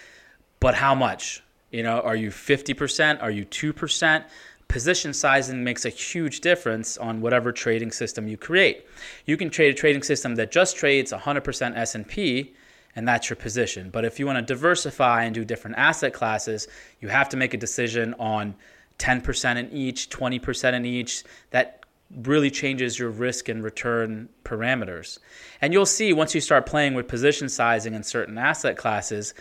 but 0.60 0.76
how 0.76 0.96
much? 0.96 1.44
You 1.72 1.84
know, 1.84 2.00
are 2.00 2.16
you 2.16 2.30
50%? 2.30 3.22
Are 3.22 3.30
you 3.30 3.46
2%? 3.46 4.24
Position 4.68 5.14
sizing 5.14 5.64
makes 5.64 5.86
a 5.86 5.90
huge 5.90 6.42
difference 6.42 6.98
on 6.98 7.22
whatever 7.22 7.52
trading 7.52 7.92
system 7.92 8.28
you 8.28 8.38
create. 8.38 8.86
You 9.26 9.38
can 9.38 9.50
trade 9.50 9.72
a 9.72 9.74
trading 9.74 10.04
system 10.04 10.36
that 10.36 10.52
just 10.52 10.76
trades 10.76 11.12
100% 11.12 11.78
S&P 11.78 12.54
and 12.96 13.08
that's 13.08 13.30
your 13.30 13.38
position. 13.38 13.90
But 13.90 14.06
if 14.06 14.20
you 14.20 14.26
want 14.26 14.38
to 14.40 14.54
diversify 14.54 15.24
and 15.24 15.34
do 15.34 15.46
different 15.46 15.78
asset 15.78 16.14
classes, 16.14 16.68
you 17.00 17.08
have 17.10 17.30
to 17.30 17.38
make 17.38 17.54
a 17.54 17.58
decision 17.58 18.16
on 18.20 18.56
10% 18.98 19.58
in 19.58 19.72
each, 19.72 20.10
20% 20.10 20.74
in 20.74 20.86
each. 20.86 21.24
That 21.52 21.86
really 22.24 22.50
changes 22.50 22.98
your 22.98 23.10
risk 23.10 23.50
and 23.50 23.64
return 23.64 24.30
parameters. 24.44 25.20
And 25.62 25.74
you'll 25.74 25.86
see 25.86 26.12
once 26.14 26.34
you 26.34 26.42
start 26.42 26.66
playing 26.66 26.96
with 26.96 27.08
position 27.08 27.50
sizing 27.50 27.94
in 27.94 28.04
certain 28.04 28.38
asset 28.38 28.78
classes, 28.78 29.34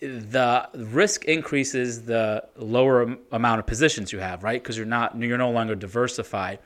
the 0.00 0.68
risk 0.74 1.24
increases 1.24 2.02
the 2.02 2.44
lower 2.56 3.16
amount 3.32 3.60
of 3.60 3.66
positions 3.66 4.12
you 4.12 4.18
have, 4.18 4.42
right? 4.42 4.62
Because 4.62 4.76
you're 4.76 4.86
not 4.86 5.16
you're 5.16 5.38
no 5.38 5.50
longer 5.50 5.74
diversified, 5.74 6.58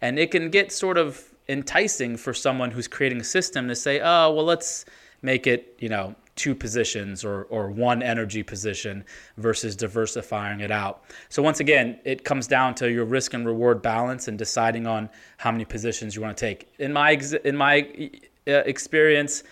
and 0.00 0.18
it 0.18 0.30
can 0.30 0.50
get 0.50 0.70
sort 0.70 0.98
of 0.98 1.24
enticing 1.48 2.16
for 2.16 2.32
someone 2.32 2.70
who's 2.70 2.86
creating 2.86 3.20
a 3.20 3.24
system 3.24 3.68
to 3.68 3.74
say, 3.74 4.00
oh 4.00 4.32
well, 4.32 4.44
let's 4.44 4.84
make 5.24 5.46
it 5.46 5.76
you 5.80 5.88
know 5.88 6.14
two 6.36 6.54
positions 6.54 7.24
or, 7.24 7.44
or 7.44 7.70
one 7.70 8.02
energy 8.02 8.42
position 8.42 9.04
versus 9.36 9.76
diversifying 9.76 10.60
it 10.60 10.70
out. 10.70 11.04
So 11.28 11.42
once 11.42 11.60
again, 11.60 12.00
it 12.04 12.24
comes 12.24 12.48
down 12.48 12.74
to 12.76 12.90
your 12.90 13.04
risk 13.04 13.34
and 13.34 13.46
reward 13.46 13.82
balance 13.82 14.26
and 14.26 14.36
deciding 14.36 14.86
on 14.86 15.08
how 15.36 15.52
many 15.52 15.64
positions 15.64 16.16
you 16.16 16.22
want 16.22 16.36
to 16.36 16.40
take. 16.40 16.72
In 16.78 16.92
my 16.92 17.12
in 17.44 17.56
my 17.56 18.10
uh, 18.46 18.52
experience, 18.66 19.44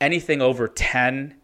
anything 0.00 0.42
over 0.42 0.68
10 0.68 1.34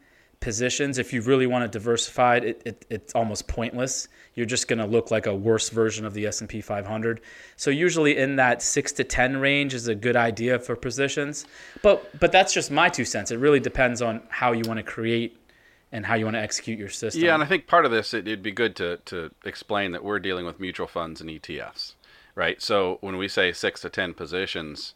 positions, 0.42 0.98
if 0.98 1.12
you 1.12 1.22
really 1.22 1.46
want 1.46 1.62
to 1.64 1.68
diversify 1.78 2.36
it, 2.36 2.60
it 2.66 2.86
it's 2.90 3.14
almost 3.14 3.48
pointless. 3.48 4.08
You're 4.34 4.44
just 4.46 4.68
going 4.68 4.80
to 4.80 4.86
look 4.86 5.10
like 5.10 5.26
a 5.26 5.34
worse 5.34 5.70
version 5.70 6.04
of 6.04 6.12
the 6.12 6.26
S&P 6.26 6.60
500. 6.60 7.20
So 7.56 7.70
usually 7.70 8.18
in 8.18 8.36
that 8.36 8.60
6 8.60 8.92
to 8.92 9.04
10 9.04 9.38
range 9.38 9.72
is 9.72 9.88
a 9.88 9.94
good 9.94 10.16
idea 10.16 10.58
for 10.58 10.76
positions. 10.76 11.46
But 11.82 12.18
but 12.20 12.32
that's 12.32 12.52
just 12.52 12.70
my 12.70 12.88
two 12.90 13.06
cents. 13.06 13.30
It 13.30 13.38
really 13.38 13.60
depends 13.60 14.02
on 14.02 14.20
how 14.28 14.52
you 14.52 14.64
want 14.66 14.78
to 14.78 14.82
create 14.82 15.38
and 15.92 16.04
how 16.04 16.14
you 16.14 16.24
want 16.24 16.34
to 16.34 16.40
execute 16.40 16.78
your 16.78 16.88
system. 16.88 17.22
Yeah, 17.22 17.34
and 17.34 17.42
I 17.42 17.46
think 17.46 17.66
part 17.66 17.84
of 17.84 17.90
this 17.90 18.12
it, 18.12 18.26
would 18.26 18.42
be 18.42 18.52
good 18.52 18.76
to 18.76 18.98
to 19.06 19.30
explain 19.44 19.92
that 19.92 20.04
we're 20.04 20.18
dealing 20.18 20.44
with 20.44 20.58
mutual 20.58 20.88
funds 20.88 21.20
and 21.20 21.30
ETFs, 21.30 21.94
right? 22.34 22.60
So 22.60 22.98
when 23.00 23.16
we 23.16 23.28
say 23.28 23.52
6 23.52 23.80
to 23.82 23.88
10 23.88 24.14
positions, 24.14 24.94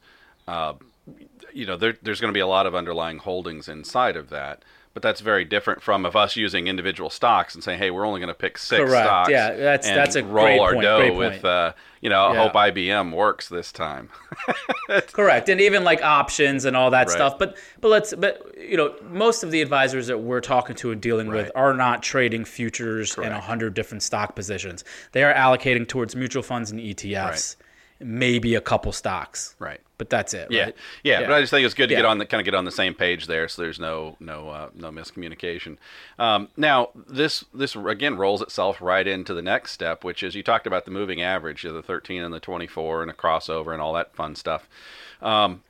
uh, 0.48 0.74
you 1.52 1.66
know, 1.66 1.76
there, 1.76 1.96
there's 2.02 2.20
going 2.20 2.32
to 2.32 2.36
be 2.36 2.40
a 2.40 2.46
lot 2.46 2.66
of 2.66 2.74
underlying 2.74 3.18
holdings 3.18 3.68
inside 3.68 4.16
of 4.16 4.30
that 4.30 4.64
but 4.96 5.02
that's 5.02 5.20
very 5.20 5.44
different 5.44 5.82
from 5.82 6.06
of 6.06 6.16
us 6.16 6.36
using 6.36 6.68
individual 6.68 7.10
stocks 7.10 7.54
and 7.54 7.62
saying, 7.62 7.78
"Hey, 7.78 7.90
we're 7.90 8.06
only 8.06 8.18
going 8.18 8.28
to 8.28 8.34
pick 8.34 8.56
six 8.56 8.80
Correct. 8.82 9.04
stocks." 9.04 9.30
Yeah, 9.30 9.52
that's 9.54 9.86
and 9.86 9.94
that's 9.94 10.16
a 10.16 10.24
roll 10.24 10.32
great 10.46 10.58
our 10.58 10.72
point. 10.72 10.82
dough 10.84 10.96
great 11.00 11.14
with, 11.14 11.44
uh, 11.44 11.74
you 12.00 12.08
know, 12.08 12.32
Yeah. 12.32 12.38
hope 12.44 12.54
IBM 12.54 13.12
works 13.12 13.46
this 13.46 13.72
time. 13.72 14.08
Correct, 15.12 15.50
and 15.50 15.60
even 15.60 15.84
like 15.84 16.02
options 16.02 16.64
and 16.64 16.74
all 16.74 16.90
that 16.92 17.08
Right. 17.08 17.10
stuff. 17.10 17.38
But 17.38 17.58
but 17.82 17.88
let's 17.88 18.14
but 18.14 18.40
you 18.58 18.78
know 18.78 18.94
most 19.10 19.42
of 19.42 19.50
the 19.50 19.60
advisors 19.60 20.06
that 20.06 20.16
we're 20.16 20.40
talking 20.40 20.74
to 20.76 20.92
and 20.92 21.00
dealing 21.00 21.28
with 21.28 21.50
are 21.54 21.74
not 21.74 22.02
trading 22.02 22.46
futures 22.46 23.18
in 23.18 23.32
a 23.32 23.40
hundred 23.40 23.74
different 23.74 24.02
stock 24.02 24.34
positions. 24.34 24.82
They 25.12 25.22
are 25.24 25.34
allocating 25.34 25.86
towards 25.86 26.16
mutual 26.16 26.42
funds 26.42 26.70
and 26.70 26.80
ETFs, 26.80 27.56
maybe 28.00 28.54
a 28.54 28.60
couple 28.60 28.92
stocks. 28.92 29.54
right. 29.58 29.80
But 29.98 30.10
that's 30.10 30.34
it. 30.34 30.48
Yeah. 30.50 30.64
right? 30.64 30.76
yeah, 31.04 31.20
But 31.22 31.32
I 31.32 31.40
just 31.40 31.50
think 31.50 31.64
it's 31.64 31.72
good 31.72 31.88
to 31.88 31.94
get 31.94 32.04
on 32.04 32.18
the 32.18 32.26
kind 32.26 32.38
of 32.38 32.44
get 32.44 32.54
on 32.54 32.66
the 32.66 32.70
same 32.70 32.92
page 32.92 33.26
there, 33.26 33.48
so 33.48 33.62
there's 33.62 33.80
no 33.80 34.16
no 34.20 34.50
uh, 34.50 34.68
no 34.74 34.90
miscommunication. 34.90 35.78
Um, 36.18 36.48
now 36.54 36.90
this 36.94 37.46
this 37.54 37.74
again 37.74 38.18
rolls 38.18 38.42
itself 38.42 38.82
right 38.82 39.06
into 39.06 39.32
the 39.32 39.40
next 39.40 39.72
step, 39.72 40.04
which 40.04 40.22
is 40.22 40.34
you 40.34 40.42
talked 40.42 40.66
about 40.66 40.84
the 40.84 40.90
moving 40.90 41.22
average 41.22 41.64
of 41.64 41.72
the 41.72 41.82
13 41.82 42.22
and 42.22 42.34
the 42.34 42.40
24 42.40 43.02
and 43.02 43.10
a 43.10 43.14
crossover 43.14 43.72
and 43.72 43.80
all 43.80 43.94
that 43.94 44.14
fun 44.14 44.34
stuff. 44.34 44.68
Um, 45.22 45.62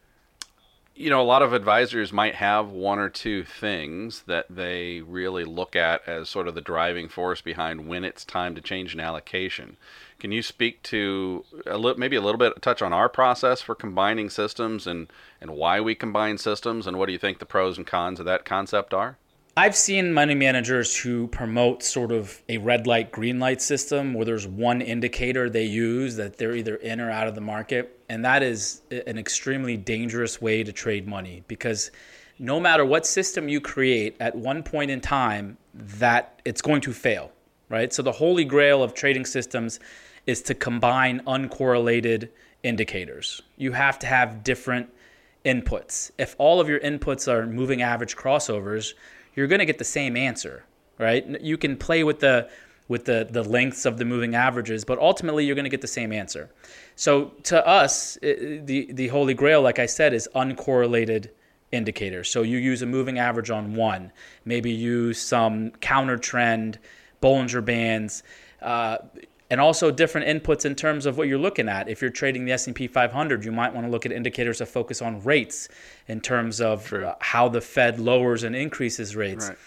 you 0.96 1.10
know, 1.10 1.20
a 1.20 1.24
lot 1.24 1.42
of 1.42 1.52
advisors 1.52 2.12
might 2.12 2.36
have 2.36 2.70
one 2.70 2.98
or 2.98 3.10
two 3.10 3.44
things 3.44 4.22
that 4.26 4.46
they 4.48 5.02
really 5.02 5.44
look 5.44 5.76
at 5.76 6.06
as 6.08 6.30
sort 6.30 6.48
of 6.48 6.54
the 6.54 6.62
driving 6.62 7.08
force 7.08 7.42
behind 7.42 7.86
when 7.86 8.02
it's 8.02 8.24
time 8.24 8.54
to 8.54 8.62
change 8.62 8.94
an 8.94 9.00
allocation. 9.00 9.76
Can 10.18 10.32
you 10.32 10.40
speak 10.42 10.82
to 10.84 11.44
a 11.66 11.94
maybe 11.98 12.16
a 12.16 12.22
little 12.22 12.38
bit 12.38 12.62
touch 12.62 12.80
on 12.80 12.94
our 12.94 13.10
process 13.10 13.60
for 13.60 13.74
combining 13.74 14.30
systems 14.30 14.86
and 14.86 15.08
and 15.40 15.50
why 15.50 15.80
we 15.80 15.94
combine 15.94 16.38
systems 16.38 16.86
and 16.86 16.98
what 16.98 17.06
do 17.06 17.12
you 17.12 17.18
think 17.18 17.38
the 17.38 17.46
pros 17.46 17.76
and 17.76 17.86
cons 17.86 18.18
of 18.18 18.24
that 18.24 18.46
concept 18.46 18.94
are? 18.94 19.18
I've 19.58 19.76
seen 19.76 20.12
money 20.12 20.34
managers 20.34 20.96
who 20.96 21.28
promote 21.28 21.82
sort 21.82 22.12
of 22.12 22.42
a 22.48 22.58
red 22.58 22.86
light, 22.86 23.10
green 23.10 23.38
light 23.38 23.62
system 23.62 24.12
where 24.14 24.26
there's 24.26 24.46
one 24.46 24.82
indicator 24.82 25.48
they 25.48 25.64
use 25.64 26.16
that 26.16 26.36
they're 26.36 26.54
either 26.54 26.76
in 26.76 27.00
or 27.00 27.10
out 27.10 27.26
of 27.26 27.34
the 27.34 27.40
market. 27.40 27.95
And 28.08 28.24
that 28.24 28.42
is 28.42 28.82
an 28.90 29.18
extremely 29.18 29.76
dangerous 29.76 30.40
way 30.40 30.62
to 30.62 30.72
trade 30.72 31.08
money 31.08 31.42
because 31.48 31.90
no 32.38 32.60
matter 32.60 32.84
what 32.84 33.06
system 33.06 33.48
you 33.48 33.60
create 33.60 34.16
at 34.20 34.34
one 34.34 34.62
point 34.62 34.90
in 34.90 35.00
time, 35.00 35.56
that 35.74 36.40
it's 36.44 36.62
going 36.62 36.80
to 36.82 36.92
fail, 36.92 37.32
right? 37.68 37.92
So 37.92 38.02
the 38.02 38.12
holy 38.12 38.44
grail 38.44 38.82
of 38.82 38.94
trading 38.94 39.24
systems 39.24 39.80
is 40.26 40.42
to 40.42 40.54
combine 40.54 41.20
uncorrelated 41.26 42.28
indicators. 42.62 43.42
You 43.56 43.72
have 43.72 43.98
to 44.00 44.06
have 44.06 44.44
different 44.44 44.90
inputs. 45.44 46.10
If 46.18 46.34
all 46.38 46.60
of 46.60 46.68
your 46.68 46.80
inputs 46.80 47.28
are 47.32 47.46
moving 47.46 47.82
average 47.82 48.16
crossovers, 48.16 48.94
you're 49.34 49.46
going 49.46 49.60
to 49.60 49.66
get 49.66 49.78
the 49.78 49.84
same 49.84 50.16
answer, 50.16 50.64
right? 50.98 51.40
You 51.40 51.56
can 51.56 51.76
play 51.76 52.04
with 52.04 52.20
the 52.20 52.50
with 52.88 53.04
the 53.04 53.26
the 53.30 53.42
lengths 53.42 53.84
of 53.86 53.98
the 53.98 54.04
moving 54.04 54.34
averages, 54.34 54.84
but 54.84 54.98
ultimately 54.98 55.44
you're 55.44 55.54
going 55.56 55.64
to 55.64 55.70
get 55.70 55.80
the 55.80 55.86
same 55.88 56.12
answer. 56.12 56.50
So 56.94 57.32
to 57.44 57.66
us, 57.66 58.16
i- 58.22 58.60
the 58.64 58.88
the 58.92 59.08
holy 59.08 59.34
grail, 59.34 59.60
like 59.62 59.78
I 59.78 59.86
said, 59.86 60.12
is 60.14 60.28
uncorrelated 60.34 61.30
indicators. 61.72 62.30
So 62.30 62.42
you 62.42 62.58
use 62.58 62.82
a 62.82 62.86
moving 62.86 63.18
average 63.18 63.50
on 63.50 63.74
one, 63.74 64.12
maybe 64.44 64.70
use 64.70 65.20
some 65.20 65.70
counter 65.80 66.16
trend, 66.16 66.78
Bollinger 67.22 67.64
Bands. 67.64 68.22
Uh, 68.62 68.98
and 69.48 69.60
also 69.60 69.92
different 69.92 70.26
inputs 70.26 70.64
in 70.64 70.74
terms 70.74 71.06
of 71.06 71.16
what 71.16 71.28
you're 71.28 71.38
looking 71.38 71.68
at. 71.68 71.88
If 71.88 72.02
you're 72.02 72.10
trading 72.10 72.46
the 72.46 72.52
S&P 72.52 72.88
500, 72.88 73.44
you 73.44 73.52
might 73.52 73.72
want 73.72 73.86
to 73.86 73.90
look 73.92 74.04
at 74.04 74.10
indicators 74.10 74.58
that 74.58 74.66
focus 74.66 75.00
on 75.00 75.22
rates 75.22 75.68
in 76.08 76.20
terms 76.20 76.60
of 76.60 76.92
uh, 76.92 77.14
how 77.20 77.48
the 77.48 77.60
Fed 77.60 78.00
lowers 78.00 78.42
and 78.42 78.56
increases 78.56 79.14
rates. 79.14 79.48
Right. 79.50 79.58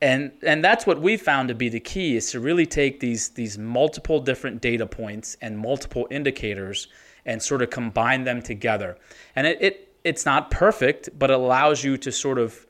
And 0.00 0.32
and 0.42 0.62
that's 0.64 0.86
what 0.86 1.00
we 1.00 1.16
found 1.16 1.48
to 1.48 1.54
be 1.54 1.68
the 1.68 1.80
key 1.80 2.16
is 2.16 2.30
to 2.32 2.40
really 2.40 2.66
take 2.66 3.00
these 3.00 3.30
these 3.30 3.56
multiple 3.56 4.20
different 4.20 4.60
data 4.60 4.86
points 4.86 5.36
and 5.40 5.58
multiple 5.58 6.06
indicators 6.10 6.88
and 7.24 7.42
sort 7.42 7.62
of 7.62 7.70
combine 7.70 8.24
them 8.24 8.42
together. 8.42 8.98
And 9.34 9.46
it, 9.46 9.58
it 9.60 9.94
it's 10.04 10.26
not 10.26 10.50
perfect, 10.50 11.08
but 11.18 11.30
it 11.30 11.34
allows 11.34 11.82
you 11.82 11.96
to 11.98 12.12
sort 12.12 12.38
of 12.38 12.66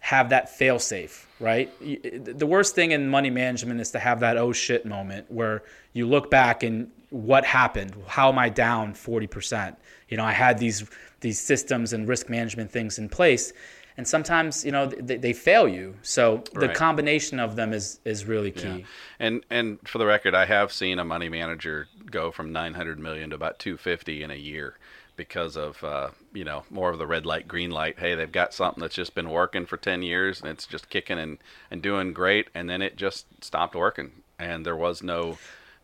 have 0.00 0.28
that 0.30 0.48
fail 0.48 0.78
safe, 0.78 1.26
right? 1.40 1.72
The 1.80 2.46
worst 2.46 2.76
thing 2.76 2.92
in 2.92 3.08
money 3.08 3.30
management 3.30 3.80
is 3.80 3.90
to 3.90 3.98
have 3.98 4.20
that 4.20 4.36
oh 4.36 4.52
shit 4.52 4.86
moment 4.86 5.30
where 5.30 5.64
you 5.92 6.06
look 6.06 6.30
back 6.30 6.62
and 6.62 6.90
what 7.10 7.44
happened? 7.44 7.96
How 8.06 8.28
am 8.28 8.38
I 8.38 8.48
down 8.48 8.92
40%? 8.92 9.76
You 10.08 10.18
know, 10.18 10.24
I 10.24 10.32
had 10.32 10.58
these 10.58 10.88
these 11.20 11.40
systems 11.40 11.92
and 11.92 12.06
risk 12.06 12.28
management 12.28 12.70
things 12.70 12.98
in 12.98 13.08
place 13.08 13.52
and 13.98 14.08
sometimes, 14.08 14.64
you 14.64 14.72
know, 14.72 14.86
they, 14.86 15.16
they 15.18 15.32
fail 15.34 15.68
you. 15.68 15.96
So 16.02 16.42
the 16.54 16.68
Right. 16.68 16.74
combination 16.76 17.38
of 17.40 17.56
them 17.56 17.72
is 17.74 18.00
is 18.04 18.24
really 18.24 18.52
key. 18.52 18.78
Yeah. 18.78 18.84
And 19.18 19.44
and 19.50 19.78
for 19.86 19.98
the 19.98 20.06
record, 20.06 20.34
I 20.34 20.46
have 20.46 20.72
seen 20.72 20.98
a 20.98 21.04
money 21.04 21.28
manager 21.28 21.88
go 22.10 22.30
from 22.30 22.52
900 22.52 22.98
million 22.98 23.30
to 23.30 23.36
about 23.36 23.58
250 23.58 24.22
in 24.22 24.30
a 24.30 24.36
year 24.36 24.78
because 25.16 25.56
of 25.56 25.82
uh, 25.82 26.10
you 26.32 26.44
know 26.44 26.62
more 26.70 26.90
of 26.90 26.98
the 26.98 27.06
red 27.08 27.26
light, 27.26 27.48
green 27.48 27.72
light. 27.72 27.98
Hey, 27.98 28.14
they've 28.14 28.30
got 28.32 28.54
something 28.54 28.80
that's 28.80 28.94
just 28.94 29.16
been 29.16 29.30
working 29.30 29.66
for 29.66 29.76
10 29.76 30.02
years 30.02 30.40
and 30.40 30.48
it's 30.48 30.64
just 30.66 30.88
kicking 30.88 31.18
and 31.18 31.38
and 31.70 31.82
doing 31.82 32.12
great, 32.12 32.48
and 32.54 32.70
then 32.70 32.80
it 32.80 32.96
just 32.96 33.26
stopped 33.44 33.74
working, 33.74 34.12
and 34.38 34.64
there 34.64 34.76
was 34.76 35.02
no 35.02 35.38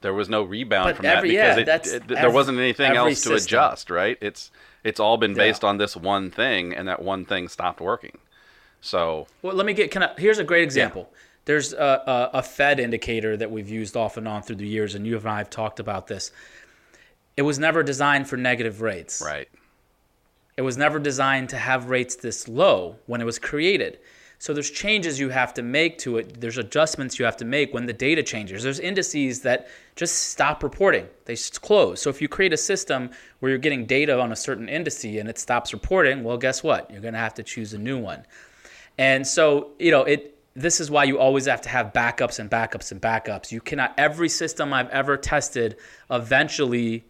there 0.05 0.15
was 0.15 0.29
no 0.29 0.43
rebound 0.45 0.85
But 0.91 0.97
from 0.99 1.07
every- 1.07 1.35
that 1.37 1.57
because 1.57 1.67
yeah, 1.89 1.97
it, 1.97 2.03
it- 2.03 2.09
there 2.09 2.19
every- 2.19 2.33
wasn't 2.33 2.59
anything 2.59 2.93
else 2.95 3.23
to 3.23 3.31
system. 3.31 3.35
adjust. 3.59 3.91
Right? 3.91 4.17
It's 4.21 4.51
it's 4.85 5.01
all 5.01 5.17
been 5.17 5.33
Yeah. 5.33 5.39
based 5.39 5.65
on 5.65 5.79
this 5.79 5.97
one 5.97 6.31
thing, 6.31 6.73
and 6.75 6.87
that 6.87 7.03
one 7.03 7.25
thing 7.25 7.49
stopped 7.49 7.81
working. 7.81 8.19
So 8.81 9.27
Well, 9.43 9.55
let 9.57 9.67
me 9.67 9.73
get. 9.73 9.91
Can 9.91 10.03
I, 10.05 10.11
here's 10.19 10.39
a 10.39 10.45
great 10.45 10.63
example. 10.63 11.11
There's 11.47 11.73
a, 11.73 12.31
a, 12.35 12.39
a 12.39 12.43
Fed 12.43 12.79
indicator 12.81 13.37
that 13.37 13.51
we've 13.51 13.69
used 13.69 13.97
off 13.97 14.17
and 14.17 14.27
on 14.29 14.43
through 14.43 14.57
the 14.57 14.67
years, 14.67 14.95
and 14.95 15.07
you 15.07 15.17
and 15.19 15.27
I 15.29 15.39
have 15.39 15.51
talked 15.51 15.81
about 15.81 16.07
this. 16.07 16.31
It 17.37 17.43
was 17.43 17.59
never 17.59 17.83
designed 17.83 18.29
for 18.29 18.37
negative 18.37 18.81
rates. 18.81 19.23
right. 19.25 19.49
It 20.57 20.63
was 20.63 20.77
never 20.77 20.99
designed 21.01 21.49
to 21.49 21.57
have 21.57 21.91
rates 21.91 22.15
this 22.15 22.47
low 22.47 22.97
when 23.07 23.21
it 23.21 23.25
was 23.25 23.39
created. 23.41 23.99
So 24.45 24.53
there's 24.53 24.71
changes 24.71 25.19
you 25.19 25.31
have 25.31 25.55
to 25.55 25.63
make 25.63 25.97
to 26.01 26.19
it. 26.19 26.39
There's 26.39 26.59
adjustments 26.59 27.19
you 27.19 27.25
have 27.25 27.39
to 27.39 27.47
make 27.47 27.73
when 27.73 27.87
the 27.87 27.95
data 27.95 28.23
changes. 28.23 28.63
There's 28.63 28.79
indices 28.79 29.41
that 29.41 29.69
just 29.97 30.33
stop 30.33 30.63
reporting. 30.63 31.09
They 31.25 31.35
close. 31.63 32.03
So 32.03 32.11
if 32.11 32.21
you 32.21 32.29
create 32.29 32.53
a 32.53 32.59
system 32.59 33.09
where 33.41 33.49
you're 33.49 33.59
getting 33.59 33.87
data 33.87 34.21
on 34.21 34.33
a 34.33 34.37
certain 34.37 34.67
indice 34.67 35.19
and 35.19 35.31
it 35.31 35.39
stops 35.39 35.73
reporting, 35.73 36.23
well, 36.23 36.37
guess 36.37 36.63
what? 36.63 36.91
You're 36.91 37.01
going 37.01 37.15
to 37.15 37.21
have 37.21 37.33
to 37.37 37.43
choose 37.43 37.73
a 37.73 37.79
new 37.79 37.99
one. 37.99 38.27
And 38.99 39.27
so, 39.27 39.71
you 39.79 39.91
know, 39.91 40.03
it 40.03 40.37
this 40.55 40.79
is 40.79 40.91
why 40.91 41.05
you 41.05 41.19
always 41.19 41.47
have 41.47 41.63
to 41.63 41.71
have 41.71 41.95
backups 41.95 42.39
and 42.39 42.51
backups 42.51 42.93
and 42.93 43.01
backups. 43.01 43.51
You 43.51 43.63
cannot 43.63 43.95
every 43.97 44.29
system 44.29 44.75
I've 44.75 44.91
ever 44.91 45.17
tested 45.17 45.77
eventually 46.11 47.07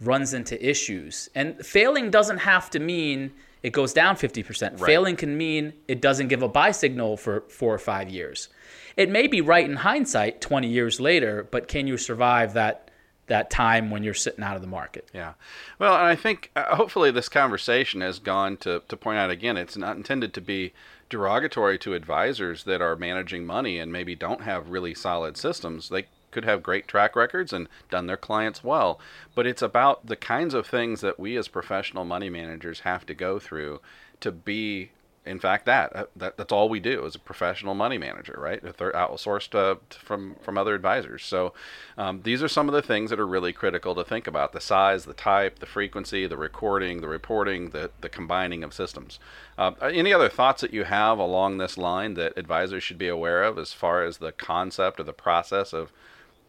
runs 0.00 0.34
into 0.34 0.54
issues. 0.64 1.28
And 1.34 1.58
failing 1.66 2.12
doesn't 2.12 2.38
have 2.38 2.70
to 2.70 2.78
mean 2.78 3.32
it 3.62 3.70
goes 3.70 3.92
down 3.92 4.16
50%. 4.16 4.84
Failing 4.84 5.16
can 5.16 5.36
mean 5.36 5.72
it 5.88 6.00
doesn't 6.00 6.28
give 6.28 6.42
a 6.42 6.48
buy 6.48 6.70
signal 6.70 7.16
for 7.16 7.42
4 7.48 7.74
or 7.74 7.78
5 7.78 8.08
years. 8.08 8.48
It 8.96 9.10
may 9.10 9.26
be 9.26 9.40
right 9.40 9.68
in 9.68 9.76
hindsight 9.76 10.40
20 10.40 10.68
years 10.68 11.00
later, 11.00 11.46
but 11.50 11.68
can 11.68 11.86
you 11.86 11.96
survive 11.96 12.54
that 12.54 12.86
that 13.26 13.50
time 13.50 13.90
when 13.90 14.04
you're 14.04 14.14
sitting 14.14 14.44
out 14.44 14.56
of 14.56 14.62
the 14.62 14.68
market? 14.68 15.08
Yeah. 15.12 15.32
Well, 15.80 15.94
and 15.94 16.04
I 16.04 16.14
think 16.14 16.50
uh, 16.54 16.76
hopefully 16.76 17.10
this 17.10 17.28
conversation 17.28 18.00
has 18.00 18.18
gone 18.18 18.56
to, 18.58 18.82
to 18.88 18.96
point 18.96 19.18
out 19.18 19.30
again, 19.30 19.56
it's 19.56 19.76
not 19.76 19.96
intended 19.96 20.32
to 20.34 20.40
be 20.40 20.72
derogatory 21.08 21.78
to 21.78 21.94
advisors 21.94 22.64
that 22.64 22.80
are 22.80 22.96
managing 22.96 23.44
money 23.44 23.78
and 23.78 23.92
maybe 23.92 24.14
don't 24.14 24.42
have 24.42 24.70
really 24.70 24.94
solid 24.94 25.36
systems. 25.36 25.88
They 25.88 26.06
could 26.36 26.44
have 26.44 26.62
great 26.62 26.86
track 26.86 27.16
records 27.16 27.50
and 27.50 27.66
done 27.88 28.06
their 28.06 28.18
clients 28.18 28.62
well, 28.62 29.00
but 29.34 29.46
it's 29.46 29.62
about 29.62 30.04
the 30.06 30.16
kinds 30.16 30.52
of 30.52 30.66
things 30.66 31.00
that 31.00 31.18
we 31.18 31.34
as 31.38 31.48
professional 31.48 32.04
money 32.04 32.28
managers 32.28 32.80
have 32.80 33.06
to 33.06 33.14
go 33.14 33.38
through 33.38 33.80
to 34.20 34.30
be 34.30 34.90
in 35.26 35.40
fact, 35.40 35.66
that, 35.66 35.94
uh, 35.96 36.04
that 36.14 36.36
that's 36.36 36.52
all 36.52 36.68
we 36.68 36.78
do 36.78 37.04
as 37.04 37.16
a 37.16 37.18
professional 37.18 37.74
money 37.74 37.98
manager, 37.98 38.36
right? 38.38 38.62
They're 38.62 38.92
outsourced 38.92 39.54
uh, 39.56 39.80
from 39.90 40.36
from 40.40 40.56
other 40.56 40.74
advisors. 40.74 41.24
So 41.24 41.52
um, 41.98 42.20
these 42.22 42.44
are 42.44 42.48
some 42.48 42.68
of 42.68 42.74
the 42.74 42.80
things 42.80 43.10
that 43.10 43.18
are 43.18 43.26
really 43.26 43.52
critical 43.52 43.94
to 43.96 44.04
think 44.04 44.28
about: 44.28 44.52
the 44.52 44.60
size, 44.60 45.04
the 45.04 45.12
type, 45.12 45.58
the 45.58 45.66
frequency, 45.66 46.28
the 46.28 46.36
recording, 46.36 47.00
the 47.00 47.08
reporting, 47.08 47.70
the 47.70 47.90
the 48.00 48.08
combining 48.08 48.62
of 48.62 48.72
systems. 48.72 49.18
Uh, 49.58 49.72
any 49.82 50.12
other 50.12 50.28
thoughts 50.28 50.60
that 50.60 50.72
you 50.72 50.84
have 50.84 51.18
along 51.18 51.58
this 51.58 51.76
line 51.76 52.14
that 52.14 52.38
advisors 52.38 52.84
should 52.84 52.98
be 52.98 53.08
aware 53.08 53.42
of 53.42 53.58
as 53.58 53.72
far 53.72 54.04
as 54.04 54.18
the 54.18 54.32
concept 54.32 55.00
or 55.00 55.02
the 55.02 55.12
process 55.12 55.72
of 55.72 55.90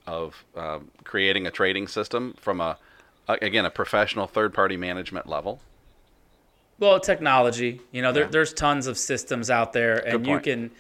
of 0.08 0.44
um, 0.56 0.90
creating 1.04 1.46
a 1.46 1.52
trading 1.52 1.88
system 1.88 2.34
from 2.40 2.62
a 2.62 2.78
again 3.28 3.66
a 3.66 3.70
professional 3.70 4.26
third 4.26 4.54
party 4.54 4.78
management 4.78 5.28
level? 5.28 5.60
Well, 6.80 7.00
technology. 7.00 7.82
You 7.92 8.02
know, 8.02 8.12
there, 8.12 8.24
yeah. 8.24 8.30
there's 8.30 8.54
tons 8.54 8.88
of 8.88 8.98
systems 8.98 9.50
out 9.50 9.74
there, 9.74 9.98
and 10.08 10.26
you 10.26 10.40
can 10.40 10.72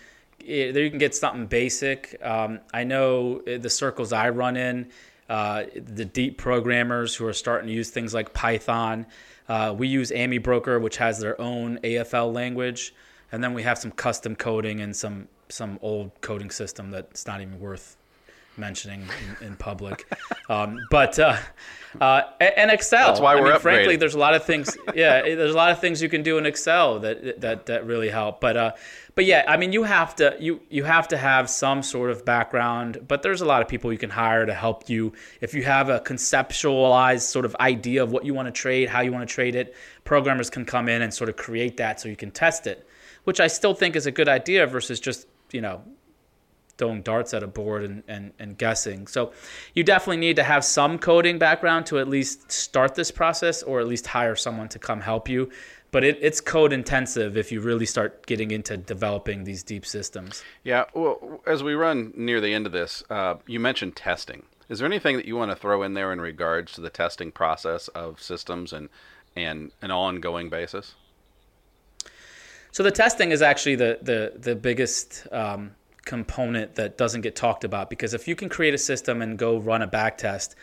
eh, 0.46 0.72
there 0.72 0.84
you 0.84 0.89
can 0.89 1.00
get 1.00 1.15
something 1.15 1.48
basic. 1.48 2.17
Um, 2.22 2.60
I 2.74 2.84
know 2.84 3.41
eh, 3.48 3.57
the 3.57 3.69
circles 3.69 4.13
I 4.13 4.29
run 4.29 4.57
in, 4.57 4.88
uh, 5.29 5.65
the 5.75 6.05
deep 6.05 6.38
programmers 6.38 7.15
who 7.15 7.25
are 7.25 7.34
starting 7.34 7.67
to 7.67 7.74
use 7.74 7.89
things 7.89 8.13
like 8.13 8.34
Python. 8.34 9.05
Uh, 9.50 9.74
we 9.77 9.88
use 9.88 10.12
AmiBroker, 10.12 10.81
which 10.81 10.98
has 10.98 11.19
their 11.19 11.39
own 11.39 11.79
AFL 11.79 12.34
language, 12.34 12.93
and 13.31 13.43
then 13.43 13.53
we 13.53 13.63
have 13.63 13.77
some 13.77 13.91
custom 13.91 14.36
coding 14.36 14.81
and 14.81 14.96
some 14.96 15.27
some 15.50 15.79
old 15.81 16.12
coding 16.22 16.51
system 16.51 16.91
that's 16.91 17.25
not 17.25 17.41
even 17.41 17.60
worth 17.60 17.98
mentioning 18.57 19.07
in, 19.41 19.47
in 19.47 19.55
public. 19.55 20.11
Um, 20.49 20.79
but 20.89 21.19
uh, 21.19 21.37
uh, 21.99 22.21
and 22.39 22.71
Excel. 22.71 23.07
That's 23.07 23.19
why 23.19 23.35
we're 23.35 23.47
I 23.47 23.51
mean, 23.53 23.59
Frankly, 23.59 23.95
there's 23.95 24.15
a 24.15 24.19
lot 24.19 24.33
of 24.33 24.43
things. 24.43 24.77
Yeah, 24.95 25.21
there's 25.21 25.53
a 25.53 25.57
lot 25.57 25.71
of 25.71 25.79
things 25.79 26.01
you 26.01 26.09
can 26.09 26.23
do 26.23 26.37
in 26.37 26.45
Excel 26.45 26.99
that 26.99 27.41
that 27.41 27.65
that 27.67 27.85
really 27.85 28.09
help. 28.09 28.41
But 28.41 28.57
uh, 28.57 28.71
but 29.15 29.25
yeah, 29.25 29.43
I 29.47 29.57
mean, 29.57 29.73
you 29.73 29.83
have 29.83 30.15
to 30.17 30.35
you 30.39 30.61
you 30.69 30.83
have 30.83 31.07
to 31.09 31.17
have 31.17 31.49
some 31.49 31.83
sort 31.83 32.11
of 32.11 32.23
background. 32.23 32.99
But 33.07 33.23
there's 33.23 33.41
a 33.41 33.45
lot 33.45 33.61
of 33.61 33.67
people 33.67 33.91
you 33.91 33.97
can 33.97 34.09
hire 34.09 34.45
to 34.45 34.53
help 34.53 34.89
you 34.89 35.13
if 35.41 35.53
you 35.53 35.63
have 35.63 35.89
a 35.89 35.99
conceptualized 35.99 37.21
sort 37.21 37.45
of 37.45 37.55
idea 37.59 38.03
of 38.03 38.11
what 38.11 38.25
you 38.25 38.33
want 38.33 38.47
to 38.47 38.51
trade, 38.51 38.89
how 38.89 39.01
you 39.01 39.11
want 39.11 39.27
to 39.27 39.33
trade 39.33 39.55
it. 39.55 39.75
Programmers 40.03 40.49
can 40.49 40.65
come 40.65 40.87
in 40.87 41.01
and 41.01 41.13
sort 41.13 41.29
of 41.29 41.35
create 41.35 41.77
that 41.77 41.99
so 41.99 42.09
you 42.09 42.15
can 42.15 42.31
test 42.31 42.67
it, 42.67 42.87
which 43.23 43.39
I 43.39 43.47
still 43.47 43.73
think 43.73 43.95
is 43.95 44.05
a 44.05 44.11
good 44.11 44.29
idea 44.29 44.67
versus 44.67 44.99
just 44.99 45.27
you 45.51 45.61
know 45.61 45.81
throwing 46.77 47.01
darts 47.01 47.34
at 47.34 47.43
a 47.43 47.48
board 47.48 47.84
and, 47.84 48.03
and, 48.07 48.34
and 48.39 48.57
guessing. 48.57 49.07
So 49.07 49.31
you 49.74 49.84
definitely 49.84 50.17
need 50.17 50.36
to 50.36 50.43
have 50.43 50.63
some 50.63 51.00
coding 51.00 51.38
background 51.38 51.86
to 51.88 52.00
at 52.00 52.07
least 52.07 52.51
start 52.51 52.96
this 52.96 53.12
process 53.12 53.63
or 53.63 53.79
at 53.79 53.88
least 53.88 54.07
hire 54.07 54.36
someone 54.36 54.69
to 54.69 54.79
come 54.79 55.01
help 55.01 55.27
you. 55.27 55.50
But 55.91 56.03
it, 56.03 56.17
it's 56.22 56.41
code 56.41 56.74
intensive 56.74 57.38
if 57.38 57.51
you 57.51 57.62
really 57.62 57.86
start 57.86 58.25
getting 58.25 58.51
into 58.51 58.77
developing 58.77 59.46
these 59.46 59.63
deep 59.63 59.86
systems. 59.86 60.43
Yeah. 60.63 60.86
Well, 60.93 61.41
as 61.48 61.63
we 61.63 61.74
run 61.74 62.13
near 62.15 62.41
the 62.41 62.53
end 62.53 62.65
of 62.65 62.74
this, 62.74 63.03
uh, 63.10 63.36
you 63.48 63.60
mentioned 63.60 63.96
testing. 63.96 64.43
Is 64.69 64.79
there 64.79 64.86
anything 64.86 65.15
that 65.15 65.25
you 65.25 65.38
want 65.38 65.50
to 65.51 65.55
throw 65.55 65.81
in 65.84 65.93
there 65.93 66.12
in 66.12 66.19
regards 66.19 66.74
to 66.74 66.81
the 66.81 66.89
testing 66.89 67.31
process 67.31 67.88
of 67.89 68.22
systems 68.22 68.74
and, 68.74 68.89
and 69.36 69.72
an 69.81 69.91
ongoing 69.91 70.50
basis? 70.50 70.96
So 72.72 72.84
the 72.84 72.91
testing 72.91 73.31
is 73.31 73.41
actually 73.41 73.75
the 73.75 73.98
the 74.03 74.34
the 74.38 74.55
biggest 74.55 75.25
um, 75.31 75.72
component 76.07 76.75
that 76.75 76.97
doesn't 76.97 77.21
get 77.21 77.35
talked 77.35 77.63
about 77.63 77.89
because 77.89 78.13
if 78.13 78.27
you 78.27 78.35
can 78.35 78.49
create 78.49 78.73
a 78.73 78.77
system 78.77 79.21
and 79.21 79.37
go 79.37 79.57
run 79.57 79.81
a 79.81 79.87
back 79.87 80.17
test 80.17 80.55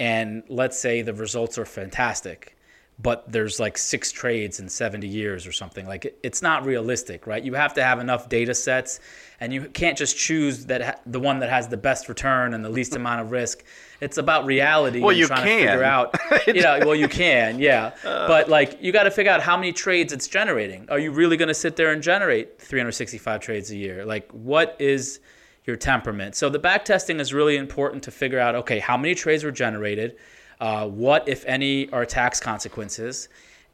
and 0.00 0.42
let's 0.48 0.76
say 0.78 1.00
the 1.00 1.14
results 1.14 1.56
are 1.56 1.64
fantastic 1.64 2.56
but 3.02 3.30
there's 3.30 3.60
like 3.60 3.78
six 3.78 4.12
trades 4.12 4.60
in 4.60 4.68
70 4.68 5.06
years 5.06 5.46
or 5.46 5.52
something. 5.52 5.86
Like 5.86 6.18
it's 6.22 6.42
not 6.42 6.64
realistic 6.64 7.26
right? 7.26 7.42
You 7.42 7.54
have 7.54 7.74
to 7.74 7.82
have 7.82 8.00
enough 8.00 8.28
data 8.28 8.54
sets 8.54 9.00
and 9.38 9.52
you 9.52 9.62
can't 9.66 9.96
just 9.96 10.16
choose 10.16 10.66
that 10.66 11.00
the 11.06 11.20
one 11.20 11.38
that 11.38 11.48
has 11.48 11.68
the 11.68 11.76
best 11.76 12.08
return 12.08 12.52
and 12.52 12.64
the 12.64 12.68
least 12.68 12.96
amount 12.96 13.20
of 13.20 13.30
risk. 13.30 13.64
It's 14.00 14.18
about 14.18 14.44
reality 14.44 15.00
well 15.00 15.12
you 15.12 15.26
trying 15.26 15.44
can 15.44 15.58
to 15.58 15.66
figure 15.66 15.84
out 15.84 16.16
you 16.46 16.62
know 16.62 16.80
well 16.80 16.94
you 16.94 17.08
can 17.22 17.58
yeah. 17.58 17.92
Uh, 18.04 18.26
but 18.26 18.48
like 18.48 18.82
you 18.82 18.92
got 18.92 19.04
to 19.04 19.10
figure 19.10 19.32
out 19.32 19.40
how 19.40 19.56
many 19.56 19.72
trades 19.72 20.12
it's 20.12 20.28
generating. 20.28 20.88
Are 20.90 20.98
you 20.98 21.12
really 21.12 21.36
going 21.36 21.48
to 21.48 21.54
sit 21.54 21.76
there 21.76 21.92
and 21.92 22.02
generate 22.02 22.60
365 22.60 23.40
trades 23.40 23.70
a 23.70 23.76
year? 23.76 24.04
Like 24.04 24.30
what 24.32 24.76
is 24.78 25.20
your 25.64 25.76
temperament? 25.76 26.34
So 26.34 26.48
the 26.48 26.58
back 26.58 26.84
testing 26.84 27.20
is 27.20 27.32
really 27.32 27.56
important 27.56 28.02
to 28.04 28.10
figure 28.10 28.38
out 28.38 28.54
okay 28.54 28.78
how 28.78 28.96
many 28.96 29.14
trades 29.14 29.44
were 29.44 29.52
generated 29.52 30.16
uh, 30.60 30.86
what, 30.86 31.28
if 31.28 31.44
any, 31.46 31.90
are 31.90 32.04
tax 32.04 32.38
consequences? 32.38 33.28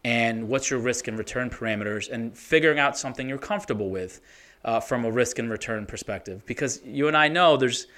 And 0.05 0.49
what's 0.49 0.71
your 0.71 0.79
risk 0.79 1.09
and 1.09 1.19
return 1.19 1.51
parameters? 1.51 2.11
And 2.11 2.37
figuring 2.37 2.79
out 2.79 2.97
something 2.97 3.29
you're 3.29 3.39
comfortable 3.39 3.91
with 3.91 4.21
uh, 4.65 4.81
from 4.81 5.05
a 5.05 5.11
risk 5.11 5.39
and 5.39 5.51
return 5.51 5.85
perspective. 5.85 6.47
Because 6.47 6.81
you 6.85 7.09
and 7.09 7.17
I 7.17 7.29
know 7.29 7.57
there's, 7.57 7.89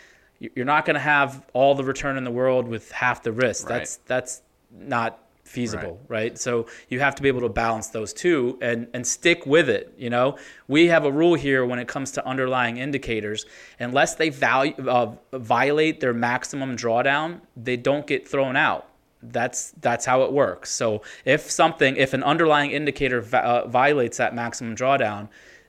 you're 0.40 0.64
not 0.64 0.86
going 0.86 0.94
to 0.94 1.00
have 1.00 1.44
all 1.52 1.74
the 1.74 1.84
return 1.84 2.16
in 2.16 2.24
the 2.24 2.30
world 2.30 2.66
with 2.66 2.90
half 2.90 3.22
the 3.22 3.32
risk. 3.32 3.68
Right. 3.68 3.78
That's 3.78 3.96
that's 4.06 4.42
not 4.70 5.18
feasible, 5.48 6.00
right. 6.08 6.22
right. 6.22 6.38
So 6.38 6.66
you 6.88 7.00
have 7.00 7.14
to 7.16 7.22
be 7.22 7.28
able 7.28 7.40
to 7.40 7.48
balance 7.48 7.88
those 7.88 8.12
two 8.12 8.58
and 8.60 8.86
and 8.94 9.06
stick 9.06 9.46
with 9.46 9.68
it. 9.68 9.94
You 9.96 10.10
know, 10.10 10.36
we 10.68 10.86
have 10.86 11.04
a 11.04 11.10
rule 11.12 11.34
here 11.34 11.64
when 11.64 11.78
it 11.78 11.88
comes 11.88 12.10
to 12.12 12.26
underlying 12.26 12.76
indicators. 12.76 13.46
Unless 13.80 14.16
they 14.16 14.28
value 14.28 14.74
uh, 14.86 15.14
violate 15.32 16.00
their 16.00 16.14
maximum 16.14 16.76
drawdown, 16.76 17.40
they 17.56 17.76
don't 17.76 18.06
get 18.06 18.28
thrown 18.28 18.56
out. 18.56 18.88
That's 19.22 19.72
that's 19.80 20.04
how 20.04 20.22
it 20.22 20.32
works. 20.32 20.70
So 20.70 21.02
if 21.24 21.50
something, 21.50 21.96
if 21.96 22.14
an 22.14 22.22
underlying 22.22 22.70
indicator 22.70 23.24
uh, 23.34 23.66
violates 23.66 24.18
that 24.18 24.34
maximum 24.34 24.76
drawdown, 24.76 25.28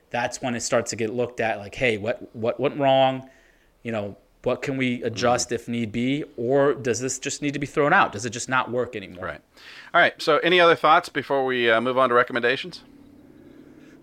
that's 0.09 0.41
when 0.41 0.55
it 0.55 0.61
starts 0.61 0.89
to 0.91 0.95
get 0.95 1.13
looked 1.13 1.39
at. 1.39 1.57
Like, 1.57 1.75
hey, 1.75 1.97
what 1.97 2.35
what 2.35 2.59
went 2.59 2.77
wrong? 2.77 3.29
You 3.83 3.91
know, 3.91 4.17
what 4.43 4.61
can 4.61 4.77
we 4.77 5.03
adjust 5.03 5.47
mm-hmm. 5.47 5.55
if 5.55 5.67
need 5.67 5.91
be 5.91 6.23
or 6.37 6.73
does 6.73 6.99
this 6.99 7.19
just 7.19 7.41
need 7.41 7.53
to 7.53 7.59
be 7.59 7.67
thrown 7.67 7.93
out 7.93 8.11
does 8.11 8.25
it 8.25 8.29
just 8.29 8.49
not 8.49 8.71
work 8.71 8.95
anymore 8.95 9.25
right 9.25 9.41
all 9.93 10.01
right 10.01 10.21
so 10.21 10.37
any 10.39 10.59
other 10.59 10.75
thoughts 10.75 11.09
before 11.09 11.45
we 11.45 11.69
uh, 11.69 11.81
move 11.81 11.97
on 11.97 12.09
to 12.09 12.15
recommendations 12.15 12.83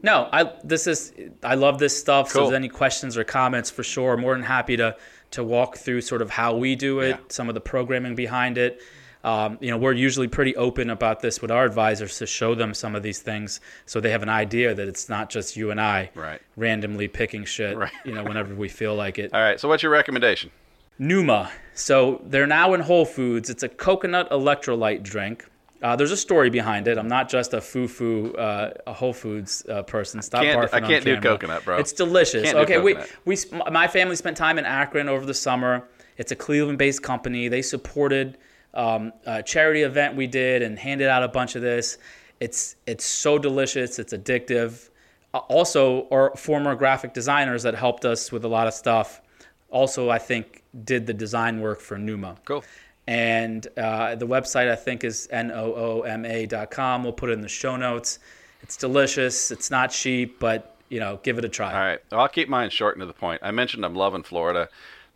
no 0.03 0.29
i 0.33 0.53
this 0.62 0.87
is 0.87 1.12
i 1.42 1.55
love 1.55 1.79
this 1.79 1.99
stuff 1.99 2.27
cool. 2.27 2.33
so 2.33 2.44
if 2.44 2.51
there's 2.51 2.57
any 2.57 2.68
questions 2.68 3.16
or 3.16 3.25
comments 3.25 3.70
for 3.70 3.83
sure 3.83 4.16
more 4.16 4.35
than 4.35 4.42
happy 4.42 4.77
to 4.77 4.96
to 5.31 5.42
walk 5.42 5.77
through 5.77 6.01
sort 6.01 6.22
of 6.22 6.31
how 6.31 6.55
we 6.55 6.77
do 6.77 7.01
it 7.01 7.11
yeah. 7.11 7.16
some 7.29 7.49
of 7.49 7.55
the 7.55 7.61
programming 7.61 8.14
behind 8.14 8.59
it 8.59 8.81
um, 9.26 9.58
you 9.60 9.72
know, 9.72 9.76
we're 9.76 9.92
usually 9.92 10.28
pretty 10.28 10.54
open 10.54 10.88
about 10.88 11.18
this 11.18 11.42
with 11.42 11.50
our 11.50 11.64
advisors 11.64 12.16
to 12.18 12.26
show 12.26 12.54
them 12.54 12.72
some 12.72 12.94
of 12.94 13.02
these 13.02 13.18
things 13.18 13.60
so 13.84 14.00
they 14.00 14.10
have 14.12 14.22
an 14.22 14.28
idea 14.28 14.72
that 14.72 14.86
it's 14.86 15.08
not 15.08 15.30
just 15.30 15.56
you 15.56 15.72
and 15.72 15.80
I 15.80 16.10
right. 16.14 16.40
randomly 16.56 17.08
picking 17.08 17.44
shit, 17.44 17.76
right. 17.76 17.90
you 18.04 18.14
know, 18.14 18.22
whenever 18.22 18.54
we 18.54 18.68
feel 18.68 18.94
like 18.94 19.18
it. 19.18 19.30
All 19.34 19.40
right. 19.40 19.58
So 19.58 19.68
what's 19.68 19.82
your 19.82 19.90
recommendation? 19.90 20.52
Nooma. 21.00 21.50
So 21.74 22.22
they're 22.24 22.46
now 22.46 22.72
in 22.74 22.80
Whole 22.80 23.04
Foods. 23.04 23.50
It's 23.50 23.64
a 23.64 23.68
coconut 23.68 24.30
electrolyte 24.30 25.02
drink. 25.02 25.44
Uh, 25.82 25.96
there's 25.96 26.12
a 26.12 26.16
story 26.16 26.48
behind 26.48 26.86
it. 26.86 26.96
I'm 26.96 27.08
not 27.08 27.28
just 27.28 27.52
a 27.52 27.60
foo-foo, 27.60 28.32
uh, 28.34 28.74
a 28.86 28.92
Whole 28.92 29.12
Foods 29.12 29.66
uh, 29.68 29.82
person. 29.82 30.22
Stop 30.22 30.42
can't, 30.42 30.70
barfing 30.70 30.74
I 30.74 30.80
can't 30.80 31.04
do 31.04 31.20
coconut, 31.20 31.64
bro. 31.64 31.78
It's 31.78 31.92
delicious. 31.92 32.44
Can't 32.44 32.58
okay, 32.58 32.78
we 32.78 32.96
we 33.24 33.36
my 33.70 33.88
family 33.88 34.14
spent 34.14 34.36
time 34.36 34.58
in 34.58 34.64
Akron 34.64 35.08
over 35.08 35.26
the 35.26 35.34
summer. 35.34 35.86
It's 36.16 36.32
a 36.32 36.36
Cleveland-based 36.36 37.02
company. 37.02 37.48
They 37.48 37.60
supported 37.60 38.38
um, 38.76 39.12
charity 39.44 39.82
event 39.82 40.14
we 40.14 40.26
did 40.26 40.62
and 40.62 40.78
handed 40.78 41.08
out 41.08 41.22
a 41.22 41.28
bunch 41.28 41.56
of 41.56 41.62
this. 41.62 41.98
It's 42.38 42.76
it's 42.86 43.04
so 43.04 43.38
delicious. 43.38 43.98
It's 43.98 44.12
addictive. 44.12 44.90
Uh, 45.32 45.38
also, 45.48 46.06
our 46.10 46.36
former 46.36 46.74
graphic 46.74 47.14
designers 47.14 47.62
that 47.62 47.74
helped 47.74 48.04
us 48.04 48.30
with 48.30 48.44
a 48.44 48.48
lot 48.48 48.66
of 48.66 48.74
stuff. 48.74 49.22
Also, 49.70 50.10
I 50.10 50.18
think 50.18 50.62
did 50.84 51.06
the 51.06 51.14
design 51.14 51.60
work 51.60 51.80
for 51.80 51.96
Nooma. 51.96 52.36
Cool. 52.44 52.62
And 53.08 53.66
uh, 53.76 54.16
the 54.16 54.26
website 54.26 54.70
I 54.70 54.76
think 54.76 55.04
is 55.04 55.28
nooma.com. 55.32 57.02
We'll 57.02 57.12
put 57.12 57.30
it 57.30 57.34
in 57.34 57.40
the 57.40 57.48
show 57.48 57.76
notes. 57.76 58.18
It's 58.62 58.76
delicious. 58.76 59.50
It's 59.50 59.70
not 59.70 59.90
cheap, 59.90 60.38
but 60.38 60.76
you 60.88 61.00
know, 61.00 61.20
give 61.22 61.38
it 61.38 61.44
a 61.44 61.48
try. 61.48 61.72
All 61.72 61.80
right. 61.80 62.00
Well, 62.10 62.20
I'll 62.20 62.28
keep 62.28 62.48
mine 62.48 62.70
short 62.70 62.96
and 62.96 63.02
to 63.02 63.06
the 63.06 63.12
point. 63.12 63.40
I 63.42 63.50
mentioned 63.50 63.84
I'm 63.84 63.94
loving 63.94 64.22
Florida. 64.22 64.68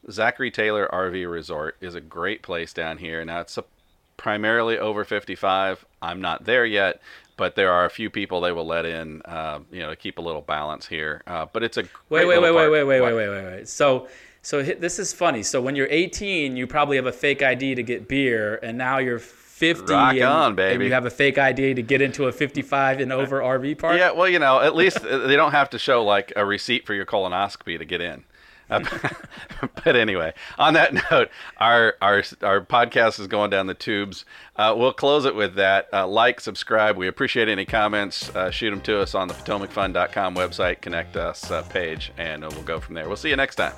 Zachary 0.08 0.50
Taylor 0.50 0.88
RV 0.92 1.30
Resort 1.30 1.76
is 1.80 1.94
a 1.94 2.00
great 2.00 2.42
place 2.42 2.72
down 2.72 2.98
here. 2.98 3.24
Now 3.24 3.40
it's 3.40 3.58
primarily 4.16 4.78
over 4.78 5.04
55. 5.04 5.84
I'm 6.02 6.20
not 6.20 6.44
there 6.44 6.64
yet, 6.64 7.00
but 7.36 7.56
there 7.56 7.72
are 7.72 7.86
a 7.86 7.90
few 7.90 8.10
people 8.10 8.40
they 8.40 8.52
will 8.52 8.66
let 8.66 8.84
in, 8.84 9.22
uh, 9.22 9.60
you 9.72 9.80
know, 9.80 9.90
to 9.90 9.96
keep 9.96 10.18
a 10.18 10.20
little 10.20 10.42
balance 10.42 10.86
here. 10.86 11.22
Uh, 11.26 11.46
but 11.52 11.62
it's 11.62 11.76
a 11.76 11.82
wait, 12.08 12.26
wait, 12.26 12.40
wait, 12.40 12.54
wait, 12.54 12.68
wait, 12.68 12.84
wait, 12.84 13.00
wait, 13.00 13.14
wait, 13.14 13.28
wait, 13.28 13.44
wait. 13.44 13.68
So, 13.68 14.08
so 14.42 14.62
this 14.62 14.98
is 14.98 15.12
funny. 15.12 15.42
So 15.42 15.60
when 15.60 15.74
you're 15.74 15.88
18, 15.90 16.56
you 16.56 16.66
probably 16.66 16.96
have 16.96 17.06
a 17.06 17.12
fake 17.12 17.42
ID 17.42 17.74
to 17.76 17.82
get 17.82 18.08
beer, 18.08 18.56
and 18.62 18.76
now 18.76 18.98
you're 18.98 19.18
50 19.18 19.92
Rock 19.92 20.14
and, 20.14 20.22
on, 20.24 20.54
baby. 20.54 20.74
and 20.74 20.84
you 20.84 20.92
have 20.92 21.04
a 21.04 21.10
fake 21.10 21.36
ID 21.36 21.74
to 21.74 21.82
get 21.82 22.00
into 22.00 22.26
a 22.26 22.32
55 22.32 23.00
and 23.00 23.12
over 23.12 23.40
RV 23.40 23.78
park. 23.78 23.98
Yeah, 23.98 24.10
well, 24.12 24.28
you 24.28 24.38
know, 24.38 24.60
at 24.60 24.74
least 24.74 25.04
uh, 25.04 25.18
they 25.26 25.36
don't 25.36 25.52
have 25.52 25.68
to 25.70 25.78
show 25.78 26.02
like 26.02 26.32
a 26.34 26.46
receipt 26.46 26.86
for 26.86 26.94
your 26.94 27.04
colonoscopy 27.04 27.78
to 27.78 27.84
get 27.84 28.00
in. 28.00 28.24
Uh, 28.70 28.80
but 29.84 29.96
anyway, 29.96 30.32
on 30.58 30.74
that 30.74 30.94
note, 31.10 31.30
our 31.58 31.96
our 32.00 32.22
our 32.42 32.60
podcast 32.60 33.20
is 33.20 33.26
going 33.26 33.50
down 33.50 33.66
the 33.66 33.74
tubes. 33.74 34.24
Uh, 34.56 34.74
we'll 34.76 34.92
close 34.92 35.24
it 35.24 35.34
with 35.34 35.54
that. 35.56 35.88
Uh, 35.92 36.06
like, 36.06 36.40
subscribe. 36.40 36.96
We 36.96 37.08
appreciate 37.08 37.48
any 37.48 37.64
comments. 37.64 38.34
Uh, 38.34 38.50
shoot 38.50 38.70
them 38.70 38.80
to 38.82 39.00
us 39.00 39.14
on 39.14 39.28
the 39.28 39.34
PotomacFund.com 39.34 40.34
website, 40.34 40.80
connect 40.80 41.16
us 41.16 41.50
uh, 41.50 41.62
page, 41.62 42.12
and 42.18 42.42
we'll 42.42 42.62
go 42.62 42.80
from 42.80 42.94
there. 42.94 43.06
We'll 43.06 43.16
see 43.16 43.30
you 43.30 43.36
next 43.36 43.56
time. 43.56 43.72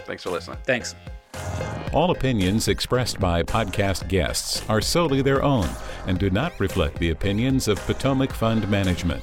Thanks 0.00 0.22
for 0.22 0.30
listening. 0.30 0.58
Thanks. 0.64 0.94
All 1.92 2.10
opinions 2.10 2.68
expressed 2.68 3.20
by 3.20 3.42
podcast 3.42 4.08
guests 4.08 4.62
are 4.68 4.80
solely 4.80 5.22
their 5.22 5.42
own 5.42 5.68
and 6.06 6.18
do 6.18 6.30
not 6.30 6.58
reflect 6.58 6.98
the 6.98 7.10
opinions 7.10 7.68
of 7.68 7.78
Potomac 7.80 8.32
Fund 8.32 8.68
Management. 8.68 9.22